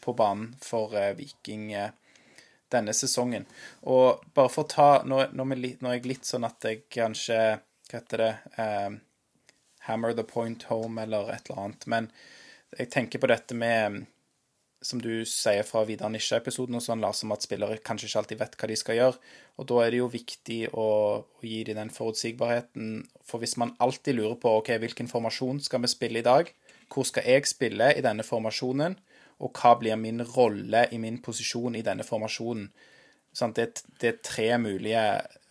[0.00, 1.90] på banen for eh, Viking eh,
[2.72, 3.44] denne sesongen.
[3.82, 6.64] Og bare for å ta Nå, når vi litt- nå er jeg litt sånn at
[6.64, 7.38] jeg kanskje
[7.88, 8.32] Hva heter det?
[8.60, 8.90] Eh,
[9.88, 11.86] hammer the point home eller et eller annet.
[11.86, 12.10] Men
[12.76, 14.06] jeg tenker på dette med
[14.84, 18.40] som du sier fra Vidar Nisje-episoden, og sånn, Lars, om at spillere kanskje ikke alltid
[18.42, 19.32] vet hva de skal gjøre.
[19.58, 20.86] Og da er det jo viktig å,
[21.26, 22.92] å gi dem den forutsigbarheten.
[23.26, 26.52] For hvis man alltid lurer på ok, hvilken formasjon skal vi spille i dag,
[26.94, 28.94] hvor skal jeg spille i denne formasjonen,
[29.38, 32.70] og hva blir min rolle i min posisjon i denne formasjonen
[33.38, 35.04] sånn, det, det, er tre mulige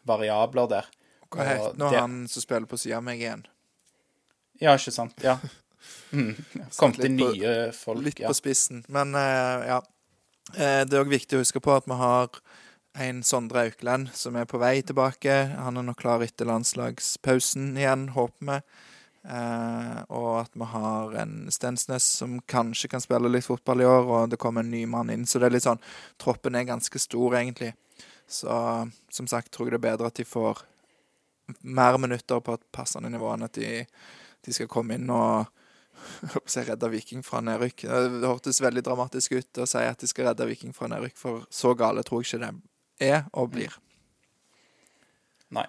[0.08, 0.90] variabler der.
[1.32, 3.46] Hva heter nå han som spiller på sida av meg igjen?
[4.60, 5.18] Ja, ikke sant.
[5.24, 5.38] Ja.
[6.12, 6.34] Mm.
[6.78, 8.04] Kom til nye folk.
[8.06, 8.32] Litt ja.
[8.32, 8.84] på spissen.
[8.94, 9.82] Men uh, ja.
[10.56, 12.40] Uh, det er òg viktig å huske på at vi har
[12.98, 15.34] en Sondre Aukland som er på vei tilbake.
[15.58, 18.62] Han er nok klar etter landslagspausen igjen, håper vi.
[19.28, 24.08] Uh, og at vi har en Stensnes som kanskje kan spille litt fotball i år,
[24.08, 25.28] og det kommer en ny mann inn.
[25.28, 25.84] Så det er litt sånn
[26.22, 27.74] Troppen er ganske stor, egentlig.
[28.28, 28.48] Så
[29.12, 30.64] som sagt tror jeg det er bedre at de får
[31.64, 33.86] mer minutter på et passende nivå enn at de,
[34.44, 35.48] de skal komme inn og
[36.56, 37.86] jeg redde Viking fra nedrykk.
[37.88, 41.46] Det hørtes veldig dramatisk ut å si at de skal redde Viking fra nedrykk, for
[41.54, 43.78] så gale tror jeg ikke det er og blir.
[45.56, 45.68] Nei.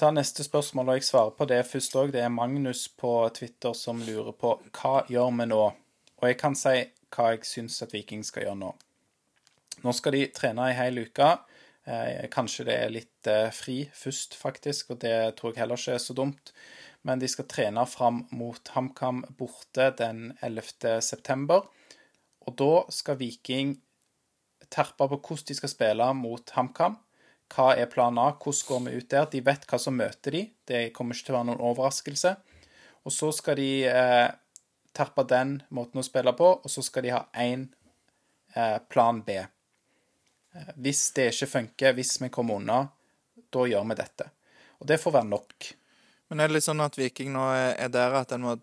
[0.00, 2.14] Ta neste spørsmål, og jeg svarer på det først òg.
[2.14, 5.64] Det er Magnus på Twitter som lurer på hva gjør vi nå?
[6.20, 6.76] Og jeg kan si
[7.10, 8.74] hva jeg syns at Viking skal gjøre nå.
[9.80, 11.30] Nå skal de trene ei hel uke.
[11.88, 15.96] Eh, kanskje det er litt eh, fri først, faktisk, og det tror jeg heller ikke
[15.96, 16.52] er så dumt
[17.06, 21.00] men de skal trene fram mot HamKam borte den 11.
[21.04, 21.64] september.
[22.44, 23.78] Og da skal Viking
[24.70, 26.98] terpe på hvordan de skal spille mot HamKam.
[27.50, 28.30] Hva er plan A?
[28.36, 29.26] Hvordan går vi ut der?
[29.32, 30.44] De vet hva som møter de.
[30.68, 32.34] Det kommer ikke til å være noen overraskelse.
[33.08, 34.28] Og så skal de eh,
[34.94, 37.64] terpe den måten å spille på, og så skal de ha én
[38.54, 39.40] eh, plan B.
[39.40, 42.84] Eh, hvis det ikke funker, hvis vi kommer unna,
[43.50, 44.30] da gjør vi dette.
[44.78, 45.70] Og det får være nok.
[46.30, 48.54] Men er det litt sånn at Viking nå er der at en må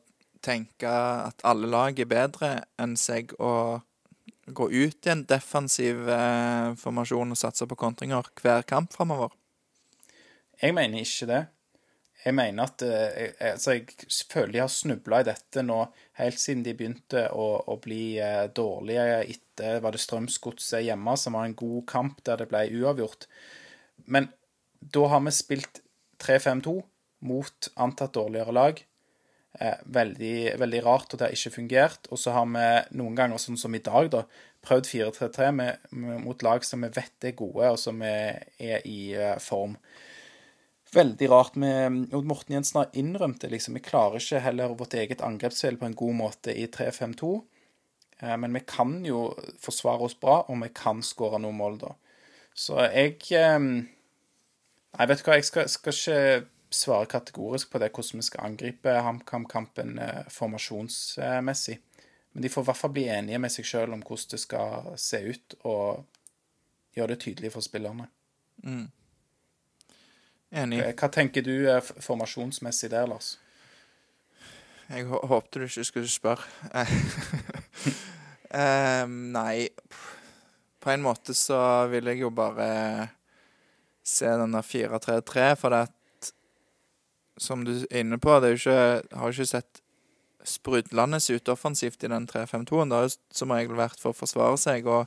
[0.43, 3.81] tenke at alle lag er bedre enn seg og
[4.47, 9.33] gå ut i en defensiv eh, formasjon og satse på kontringer hver kamp framover?
[10.61, 11.41] Jeg mener ikke det.
[12.23, 13.89] Jeg mener at eh, altså Jeg
[14.31, 15.81] føler de har snubla i dette nå
[16.21, 21.35] helt siden de begynte å, å bli eh, dårlige etter var det Strømsgodset hjemme, som
[21.37, 23.27] var en god kamp der det ble uavgjort.
[24.07, 24.31] Men
[24.79, 25.81] da har vi spilt
[26.23, 26.79] 3-5-2
[27.25, 28.83] mot antatt dårligere lag.
[29.59, 32.09] Eh, veldig, veldig, rart, og det har ikke fungert.
[32.11, 32.67] Og så har vi
[32.99, 34.25] noen ganger, sånn som i dag, da,
[34.67, 35.47] prøvd 4-3-3
[36.21, 39.77] mot lag som vi vet er gode, og som er, er i eh, form.
[40.93, 41.55] Veldig rart.
[41.55, 43.75] med Morten Jensen har innrømt det, liksom.
[43.79, 47.31] Vi klarer ikke heller vårt eget angrepsspill på en god måte i 3-5-2.
[48.21, 49.31] Eh, men vi kan jo
[49.63, 51.95] forsvare oss bra, og vi kan skåre noen mål, da.
[52.57, 53.57] Så jeg eh,
[54.97, 56.21] Nei, vet du hva, jeg skal, skal ikke
[56.69, 61.79] svare kategorisk på det, hvordan vi skal angripe HamKam-kampen eh, formasjonsmessig.
[62.31, 64.91] Men de får i hvert fall bli enige med seg sjøl om hvordan det skal
[65.01, 66.05] se ut, og
[66.97, 68.09] gjøre det tydelig for spillerne.
[68.63, 68.87] Mm.
[70.51, 70.79] Enig.
[70.83, 73.35] Eh, hva tenker du er formasjonsmessig der, Lars?
[74.87, 76.45] Jeg håpte du ikke skulle spørre.
[78.55, 79.67] um, nei
[80.79, 81.59] På en måte så
[81.91, 83.09] vil jeg jo bare
[84.07, 85.81] se den der 4-3-3, for det
[87.41, 89.81] som du er inne på, det er jo ikke, har ikke sett
[90.47, 92.91] sprudlende ut offensivt i den 3-5-2-en.
[92.91, 95.05] Det har som regel vært for å forsvare seg og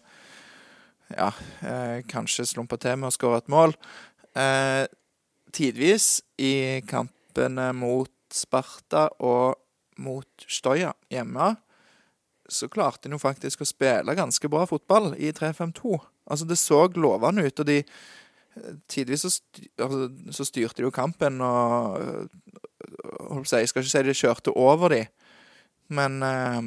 [1.10, 1.30] ja,
[1.66, 3.74] eh, kanskje slumpe til med å skåre et mål.
[4.38, 4.84] Eh,
[5.54, 9.58] tidvis i kampene mot Sparta og
[10.00, 11.54] mot Støya hjemme
[12.50, 15.98] så klarte jo faktisk å spille ganske bra fotball i 3-5-2.
[16.30, 17.80] Altså, det så lovende ut, og de
[18.90, 19.30] Tidvis så,
[19.78, 22.28] altså, så, styrte de jo kampen, og
[23.53, 25.05] Jeg skal ikke si de kjørte over de,
[25.88, 26.62] men eh,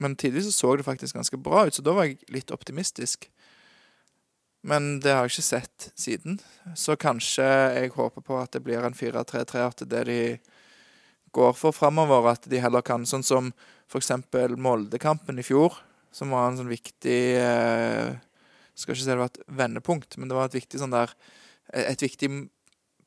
[0.00, 3.28] Men tidvis så, så det faktisk ganske bra ut, så da var jeg litt optimistisk.
[4.62, 6.38] Men det har jeg ikke sett siden.
[6.76, 10.22] Så kanskje jeg håper på at det blir en 4-3-3, at det de
[11.36, 12.32] går for framover.
[12.32, 13.52] At de heller kan, sånn som
[13.90, 15.76] for eksempel Molde-kampen i fjor,
[16.12, 18.16] som var en sånn viktig eh,
[18.80, 21.12] skal ikke si det var et vendepunkt, men det var et viktig, sånn der,
[21.76, 22.30] et viktig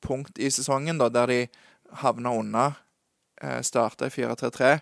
[0.03, 1.39] punkt i sesongen da, der de
[2.03, 2.65] havna unna.
[3.41, 4.79] Eh, Starta i 4-3-3.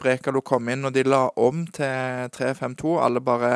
[0.00, 2.96] Brekalo kom inn, og de la om til 3-5-2.
[3.02, 3.52] Alle bare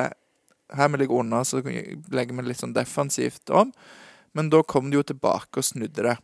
[0.75, 3.69] Her vi ligger unna, så legger vi litt sånn defensivt om.
[4.35, 6.15] Men da kom de jo tilbake og snudde det.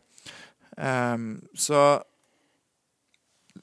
[0.81, 2.01] Um, så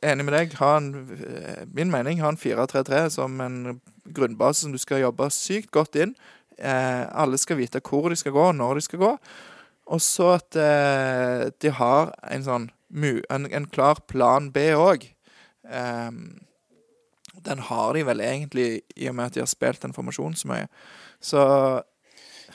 [0.01, 0.55] enig med deg.
[0.61, 0.89] Ha en,
[1.19, 5.99] eh, min mening, ha en 4-3-3 som en grunnbase som du skal jobbe sykt godt
[5.99, 6.15] inn.
[6.59, 9.13] Eh, alle skal vite hvor de skal gå, når de skal gå.
[9.89, 15.07] Og så at eh, de har en sånn en, en klar plan B òg.
[15.69, 16.11] Eh,
[17.49, 20.51] den har de vel egentlig, i og med at de har spilt den formasjonen så
[20.51, 20.67] mye.
[21.21, 21.45] Så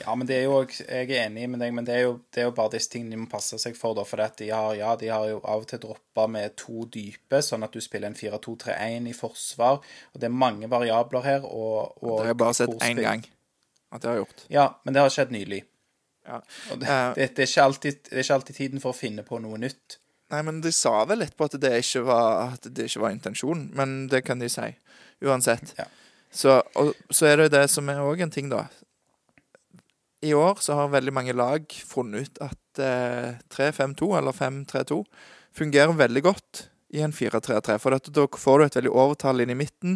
[0.01, 2.41] ja, men det er jo, jeg er enig med deg, men det er jo, det
[2.41, 3.95] er jo bare disse tingene de må passe seg for.
[3.95, 7.39] da, For de har, ja, de har jo av og til droppa med to dype,
[7.45, 9.79] sånn at du spiller en 4-2-3-1 i forsvar.
[10.11, 11.45] og Det er mange variabler her.
[11.45, 13.23] og, og Det har jeg bare sett én gang
[13.93, 14.45] at det har gjort.
[14.53, 15.63] Ja, men det har skjedd nylig.
[16.27, 16.39] Ja.
[16.71, 19.25] Og det, uh, det, det, er alltid, det, er ikke alltid, tiden for å finne
[19.27, 19.99] på noe nytt.
[20.33, 23.13] Nei, men de sa vel litt på at det ikke var, at det ikke var
[23.13, 24.71] intensjonen, men det kan de si.
[25.23, 25.75] Uansett.
[25.77, 25.85] Ja.
[26.33, 28.65] Så, og, så er det jo det som er òg en ting, da
[30.23, 35.01] i år så har veldig mange lag funnet ut at eh, 3-5-2 eller 5-3-2
[35.57, 37.77] fungerer veldig godt i en 4-3-3.
[37.81, 39.95] For dette, da får du et veldig overtall inn i midten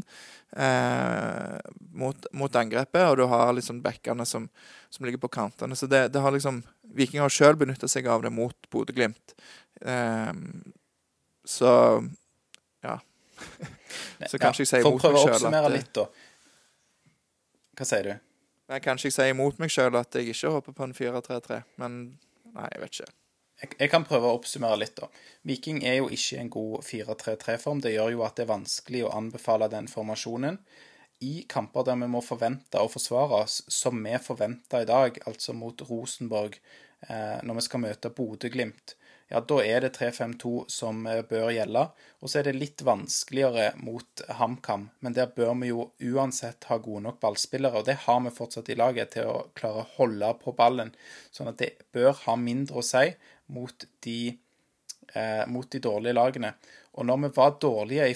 [0.57, 1.57] eh,
[1.93, 4.47] mot, mot, angrepet, og du har liksom bekkene som,
[4.89, 5.77] som ligger på kantene.
[5.77, 6.63] Så det, det har liksom
[6.97, 9.35] Viking har sjøl benytta seg av det mot Bodø-Glimt.
[9.81, 10.33] Eh,
[11.45, 11.73] så
[12.83, 12.97] ja.
[14.31, 16.07] så kanskje jeg sier mot meg sjøl at For å prøve å oppsummere litt, da.
[17.77, 18.15] Hva sier du?
[18.67, 21.99] Jeg kanskje jeg sier imot meg sjøl at jeg ikke håper på en 4-3-3, men
[22.55, 23.16] nei, jeg vet ikke.
[23.62, 25.10] Jeg, jeg, kan prøve å oppsummere litt, da.
[25.49, 27.82] Viking er jo ikke en god 4-3-3-form.
[27.82, 30.60] Det gjør jo at det er vanskelig å anbefale den formasjonen.
[31.26, 35.55] I kamper der vi må forvente å forsvare oss, som vi forventer i dag, altså
[35.58, 36.60] mot Rosenborg,
[37.10, 38.93] eh, når vi skal møte Bodø-Glimt,
[39.28, 41.84] ja, da er det 3-5-2 som eh, bør gjelde.
[42.23, 46.80] Og så er det litt vanskeligere mot HamKam, men der bør vi jo uansett ha
[46.80, 50.32] gode nok ballspillere, og det har vi fortsatt i laget til å klare å holde
[50.43, 50.93] på ballen.
[51.36, 53.03] Sånn at det bør ha mindre å si
[53.51, 54.19] mot de,
[55.13, 56.55] eh, mot de dårlige lagene.
[56.97, 58.13] Og når vi var dårlige i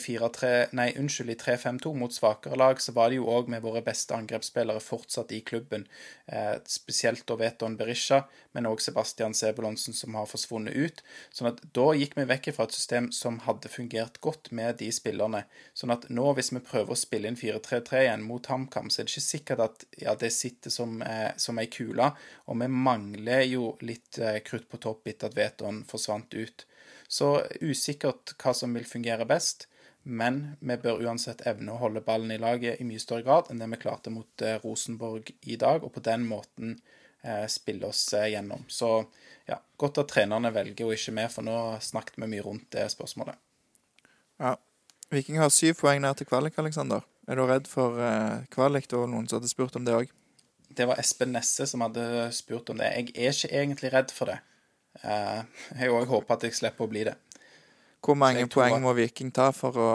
[1.38, 5.44] 3-5-2 mot svakere lag, så var det jo òg med våre beste angrepsspillere fortsatt i
[5.46, 5.86] klubben.
[6.26, 8.24] Eh, spesielt Veton Berisha,
[8.58, 11.04] men òg Sebastian Sebulonsen som har forsvunnet ut.
[11.30, 14.90] Sånn at da gikk vi vekk fra et system som hadde fungert godt med de
[14.92, 15.44] spillerne.
[15.78, 19.06] Sånn at nå, hvis vi prøver å spille inn 4-3-3 igjen mot HamKam, så er
[19.06, 22.10] det ikke sikkert at ja, det sitter som, eh, som ei kule.
[22.50, 26.66] Og vi mangler jo litt eh, krutt på topp etter at Veton forsvant ut.
[27.12, 29.68] Så usikkert hva som vil fungere best,
[30.04, 33.60] men vi bør uansett evne å holde ballen i laget i mye større grad enn
[33.62, 36.78] det vi klarte mot eh, Rosenborg i dag, og på den måten
[37.22, 38.64] eh, spille oss eh, gjennom.
[38.72, 39.04] Så
[39.50, 42.88] ja, godt at trenerne velger å ikke med, for nå snakket vi mye rundt det
[42.96, 43.38] spørsmålet.
[44.42, 44.56] Ja.
[45.12, 47.04] Viking har syv poeng ned til kvalik, Aleksander.
[47.28, 48.00] Er du redd for
[48.56, 48.88] kvalik?
[48.88, 50.14] Det var noen som hadde spurt om det òg.
[50.72, 52.88] Det var Espen Nesse som hadde spurt om det.
[52.96, 54.38] Jeg er ikke egentlig redd for det.
[55.00, 55.44] Eh,
[55.80, 57.16] jeg òg håper at jeg slipper å bli det.
[58.02, 59.92] Hvor mange poeng må Viking ta for å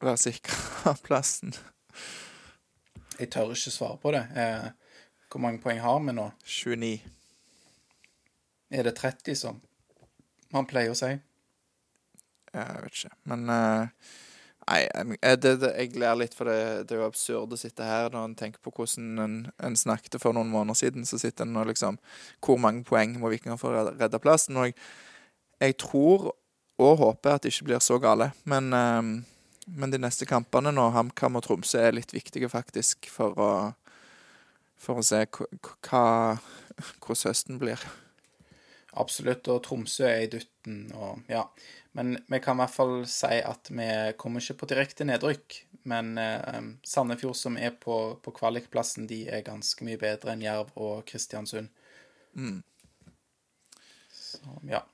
[0.00, 1.54] være sikra plassen?
[3.20, 4.22] Jeg tør ikke svare på det.
[4.36, 4.68] Eh,
[5.30, 6.30] hvor mange poeng har vi nå?
[6.44, 6.92] 29.
[8.70, 9.60] Er det 30, som
[10.54, 11.10] man pleier å si?
[12.50, 13.12] Jeg vet ikke.
[13.30, 14.12] Men uh,
[14.70, 14.84] Nei,
[15.18, 18.28] det, det, jeg ler litt, for det, det, er jo absurd å sitte her når
[18.28, 21.06] en tenker på hvordan en, en, snakket for noen måneder siden.
[21.08, 21.98] Så sitter en og liksom
[22.44, 24.60] Hvor mange poeng må Vikinger få redde plassen?
[24.60, 24.76] Og jeg,
[25.58, 26.30] jeg, tror
[26.80, 28.30] og håper at det ikke blir så gale.
[28.48, 29.10] Men, um,
[29.66, 33.50] men de neste kampene nå, HamKam og Tromsø, er litt viktige faktisk for å,
[34.80, 36.38] for å se hvordan
[37.10, 37.82] høsten blir.
[38.98, 39.48] Absolutt.
[39.48, 41.44] Og Tromsø er i dutten, og ja.
[41.92, 43.88] Men vi kan i hvert fall si at vi
[44.18, 45.58] kommer ikke på direkte nedrykk.
[45.90, 50.70] Men eh, Sandefjord, som er på, på kvalikplassen, de er ganske mye bedre enn Jerv
[50.78, 51.70] og Kristiansund.
[52.38, 52.62] Mm.
[54.14, 54.84] Så, ja.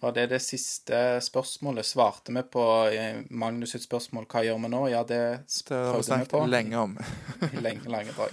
[0.00, 1.86] Var det det siste spørsmålet?
[1.86, 5.64] Svarte vi på eh, Magnus sitt spørsmål 'Hva gjør vi nå?' Ja, det prøvde vi
[5.66, 5.74] på.
[5.74, 6.98] Det har vi snakket lenge om.
[7.66, 8.32] lenge, lange drag.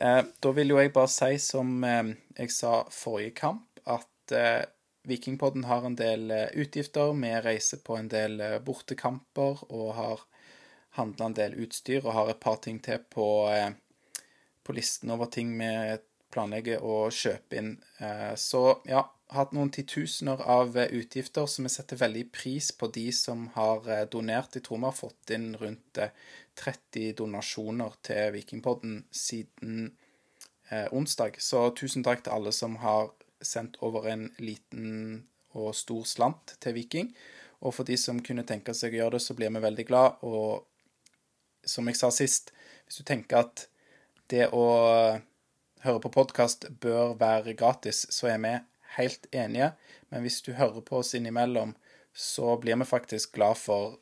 [0.00, 4.64] Eh, da vil jo jeg bare si, som eh, jeg sa forrige kamp, at eh,
[5.04, 7.12] Vikingpodden har en del utgifter.
[7.12, 10.22] Vi reiser på en del bortekamper og har
[10.96, 13.26] handla en del utstyr og har et par ting til på,
[14.64, 15.68] på listen over ting vi
[16.32, 17.74] planlegger å kjøpe inn.
[18.40, 19.02] Så ja,
[19.36, 24.56] hatt noen titusener av utgifter, så vi setter veldig pris på de som har donert.
[24.56, 26.00] Jeg tror vi har fått inn rundt
[26.58, 29.92] 30 donasjoner til Vikingpodden siden
[30.92, 31.38] onsdag.
[31.42, 33.12] Så tusen takk til alle som har
[33.44, 35.24] sendt over en liten
[35.54, 37.12] og stor slant til Viking.
[37.64, 40.24] Og for de som kunne tenke seg å gjøre det, så blir vi veldig glad.
[40.26, 40.64] Og
[41.64, 42.52] som jeg sa sist,
[42.84, 43.66] hvis du tenker at
[44.32, 44.64] det å
[45.84, 48.54] høre på podkast bør være gratis, så er vi
[48.98, 49.72] helt enige.
[50.10, 51.74] Men hvis du hører på oss innimellom,
[52.14, 53.98] så blir vi faktisk glad for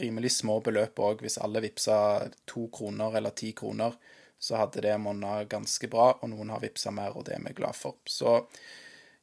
[0.00, 1.16] rimelig små beløp òg.
[1.24, 1.96] Hvis alle vippsa
[2.50, 3.92] to kroner eller ti kroner,
[4.38, 7.52] så hadde det monna ganske bra, og noen har vippsa mer, og det er vi
[7.56, 7.94] glad for.
[8.04, 8.30] Så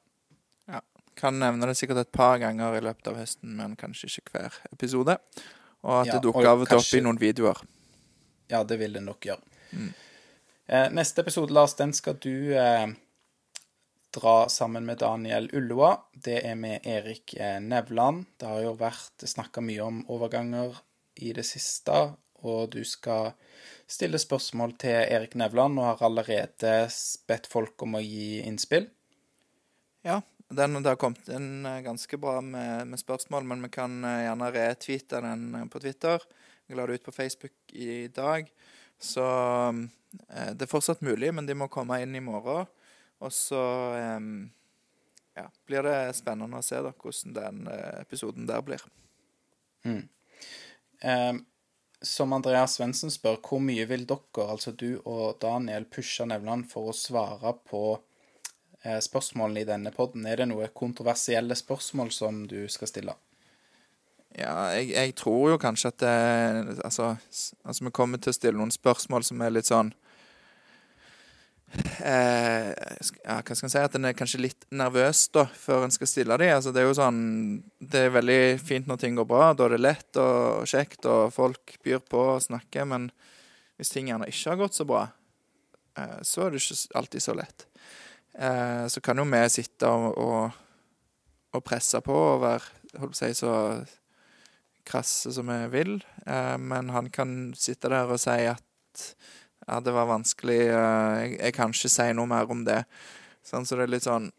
[0.72, 0.82] Ja.
[1.20, 4.60] Kan nevne det sikkert et par ganger i løpet av høsten, men kanskje ikke hver
[4.72, 5.18] episode.
[5.84, 7.60] Og at Ja, det dukker av og til opp i noen videoer.
[8.52, 9.42] Ja, det vil det nok gjøre.
[10.66, 12.88] Eh, neste episode, Lars, den skal du eh,
[14.16, 15.98] dra sammen med Daniel Ulloa.
[16.14, 18.26] Det er med Erik eh, Nevland.
[18.38, 20.80] Det har jo vært snakka mye om overganger
[21.20, 23.34] i det siste, og du skal
[23.90, 26.74] stille spørsmål til Erik Nevland og har allerede
[27.28, 28.88] bedt folk om å gi innspill.
[30.04, 34.04] Ja, den, det har kommet inn eh, ganske bra med, med spørsmål, men vi kan
[34.04, 36.24] eh, gjerne retweete den eh, på Twitter.
[36.68, 38.52] Vi la det ut på Facebook i dag.
[39.00, 39.24] Så
[40.30, 42.70] det er fortsatt mulig, men de må komme inn i morgen.
[43.24, 43.60] Og så
[45.36, 47.66] ja, blir det spennende å se da, hvordan den
[48.00, 48.86] episoden der blir.
[51.04, 51.34] Eh,
[52.02, 56.92] som Andreas Svendsen spør, hvor mye vil dere, altså du og Daniel, pushe Nevland for
[56.92, 57.84] å svare på
[58.84, 60.26] spørsmålene i denne podden?
[60.28, 63.16] Er det noe kontroversielle spørsmål som du skal stille?
[64.34, 66.14] Ja, jeg, jeg tror jo kanskje at det
[66.82, 67.16] altså,
[67.64, 69.92] altså, vi kommer til å stille noen spørsmål som er litt sånn
[72.02, 73.84] eh, ja, Hva skal en si?
[73.84, 76.56] At en er kanskje litt nervøs da, før en skal stille dem.
[76.56, 77.22] Altså, det er jo sånn
[77.78, 79.52] Det er veldig fint når ting går bra.
[79.54, 82.90] Da er det lett og kjekt, og folk byr på og snakker.
[82.90, 83.12] Men
[83.78, 85.06] hvis ting gjerne ikke har gått så bra,
[86.00, 87.68] eh, så er det ikke alltid så lett.
[88.34, 90.62] Eh, så kan jo vi sitte og, og,
[91.54, 93.54] og presse på og være holdt på å si, så
[94.88, 95.96] krasse som vi vil.
[96.26, 99.06] Eh, men han kan sitte der og si at
[99.68, 102.84] ja, det var vanskelig, eh, jeg, jeg kan ikke si noe mer om det.
[103.44, 104.30] Sånn, så det er litt sånn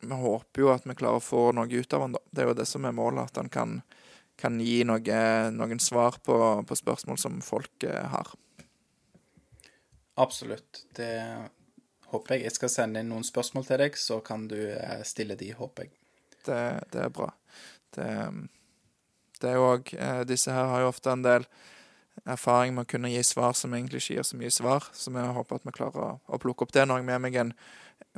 [0.00, 2.22] Vi håper jo at vi klarer å få noe ut av han, da.
[2.32, 3.80] Det er jo det som er målet, at han kan,
[4.40, 8.32] kan gi noe, noen svar på, på spørsmål som folk eh, har.
[10.20, 10.86] Absolutt.
[10.96, 11.10] Det
[12.12, 12.46] håper jeg.
[12.48, 15.88] Jeg skal sende inn noen spørsmål til deg, så kan du eh, stille de, håper
[15.88, 15.94] jeg.
[16.46, 17.28] Det, det er bra.
[17.94, 18.06] Det,
[19.40, 19.90] det er jo òg
[20.28, 21.44] Disse her har jo ofte en del
[22.28, 25.24] erfaring med å kunne gi svar som egentlig ikke gir så mye svar, så vi
[25.38, 26.84] håper at vi klarer å, å plukke opp det.
[26.86, 27.52] Nå har jeg med meg en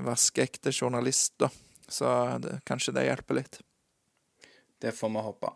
[0.07, 1.51] vaskeekte journalist, da,
[1.89, 2.13] så
[2.43, 3.61] det, kanskje det hjelper litt.
[4.83, 5.53] Det får vi håpe.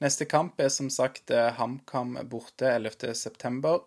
[0.00, 3.78] Neste kamp er som sagt eh, HamKam borte 11.9.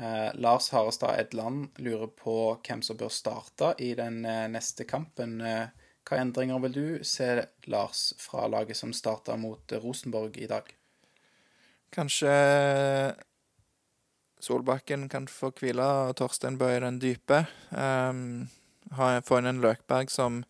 [0.00, 2.34] Eh, Lars Harestad Edland lurer på
[2.64, 5.40] hvem som bør starte i den eh, neste kampen.
[5.44, 5.66] Eh,
[6.08, 7.34] hva endringer vil du se,
[7.68, 10.70] Lars, fra laget som starta mot eh, Rosenborg i dag?
[11.92, 12.32] Kanskje
[14.40, 17.42] Solbakken kan få hvile, og Torstein Bøe den dype.
[17.68, 18.48] Um,
[18.88, 20.40] få inn en Løkberg som,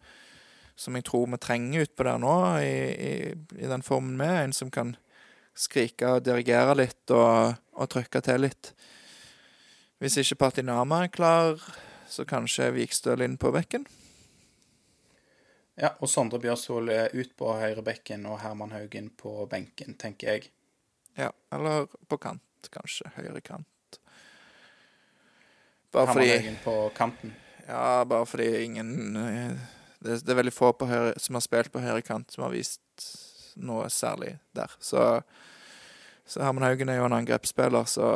[0.78, 3.12] som jeg tror vi trenger utpå der nå, i, i,
[3.58, 4.44] i den formen vi er.
[4.44, 4.94] En som kan
[5.58, 8.72] skrike og dirigere litt og, og trykke til litt.
[10.00, 11.58] Hvis ikke Patinama er klar,
[12.08, 13.84] så kanskje Vikstøl inn på bekken.
[15.80, 20.48] Ja, og Sondre Bjørsvold ut på høyre bekken og Herman Haugen på benken, tenker jeg.
[21.20, 23.12] Ja, eller på kant, kanskje.
[23.18, 24.00] Høyre kant.
[25.92, 27.36] Bare Herman fordi Haugen på kanten.
[27.66, 29.52] Ja, bare fordi ingen eh,
[30.00, 32.54] Det, det er veldig få på høyre, som har spilt på høyre kant, som har
[32.56, 33.06] vist
[33.60, 34.72] noe særlig der.
[34.80, 35.20] Så,
[36.24, 38.08] så Herman Haugen er jo en angrepsspiller, så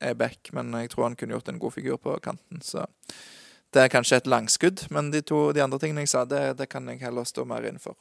[0.00, 2.62] er back, men jeg tror han kunne gjort en god figur på kanten.
[2.64, 2.86] Så
[3.72, 6.68] det er kanskje et langskudd, men de to de andre tingene jeg sa, det, det
[6.72, 7.96] kan jeg heller stå mer inn for.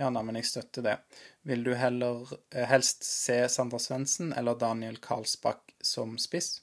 [0.00, 0.98] Ja, nei, men jeg støtter det.
[1.46, 6.58] Vil du heller eh, helst se Sander Svendsen eller Daniel Karlsbakk som spiss?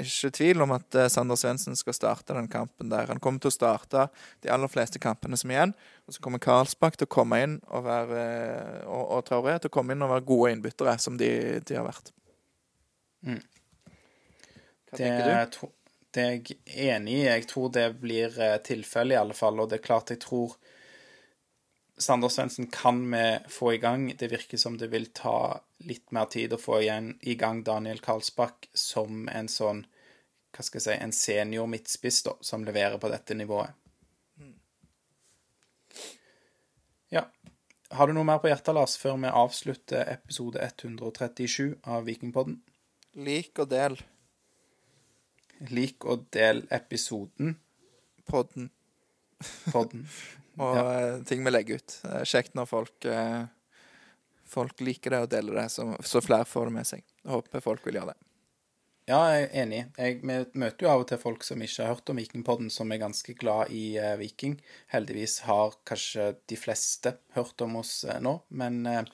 [0.00, 3.06] Ikke tvil om at eh, Sander Svendsen skal starte den kampen der.
[3.12, 4.08] Han kommer til å starte
[4.42, 5.76] de aller fleste kampene som er igjen.
[6.08, 9.70] Og så kommer Karlsbakk til å komme inn og være eh, og, og Traoré til
[9.70, 11.30] å komme inn og være gode innbyttere, som de,
[11.62, 12.10] de har vært.
[13.22, 13.40] Mm.
[14.90, 15.72] Hva Det, tenker du?
[16.16, 17.26] det er jeg enig i.
[17.26, 19.60] Jeg tror det blir eh, tilfellet, i alle fall.
[19.60, 20.56] Og det er klart jeg tror
[21.98, 24.10] Sander Svendsen kan vi få i gang.
[24.18, 28.00] Det virker som det vil ta litt mer tid å få igjen, i gang Daniel
[28.04, 29.86] Karlsbakk som en sånn
[30.56, 33.76] hva skal jeg si, en senior midtspiss da, som leverer på dette nivået.
[37.12, 37.26] Ja.
[37.92, 42.56] Har du noe mer på hjertet, Lars, før vi avslutter episode 137 av Vikingpodden?
[43.16, 43.94] Lik og del
[45.72, 47.54] Lik og del episoden.
[48.28, 48.68] podden
[49.72, 50.02] Podden.
[50.60, 51.14] og ja.
[51.24, 51.94] ting vi legger ut.
[52.02, 53.48] Det er kjekt når folk, eh,
[54.44, 57.04] folk liker det og deler det, så, så flere får det med seg.
[57.24, 58.20] Jeg håper folk vil gjøre det.
[59.06, 59.80] Ja, jeg er enig.
[59.96, 62.90] Jeg vi møter jo av og til folk som ikke har hørt om Vikingpodden, som
[62.90, 64.58] er ganske glad i eh, Viking.
[64.92, 69.06] Heldigvis har kanskje de fleste hørt om oss eh, nå, men eh,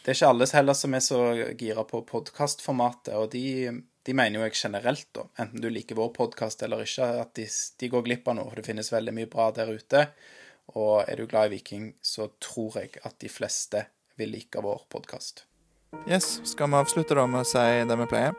[0.00, 1.20] det er ikke alle heller som er så
[1.60, 3.68] gira på podkastformatet, og de,
[4.06, 7.46] de mener jo jeg generelt, da, enten du liker vår podkast eller ikke, at de,
[7.80, 10.06] de går glipp av noe, for det finnes veldig mye bra der ute.
[10.78, 13.84] Og er du glad i Viking, så tror jeg at de fleste
[14.20, 15.44] vil like vår podkast.
[16.06, 18.38] Yes, Skal vi avslutte da med å si det vi pleier?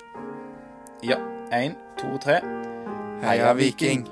[1.04, 1.20] Ja.
[1.52, 2.40] Én, to, tre.
[3.26, 4.08] Heia Viking!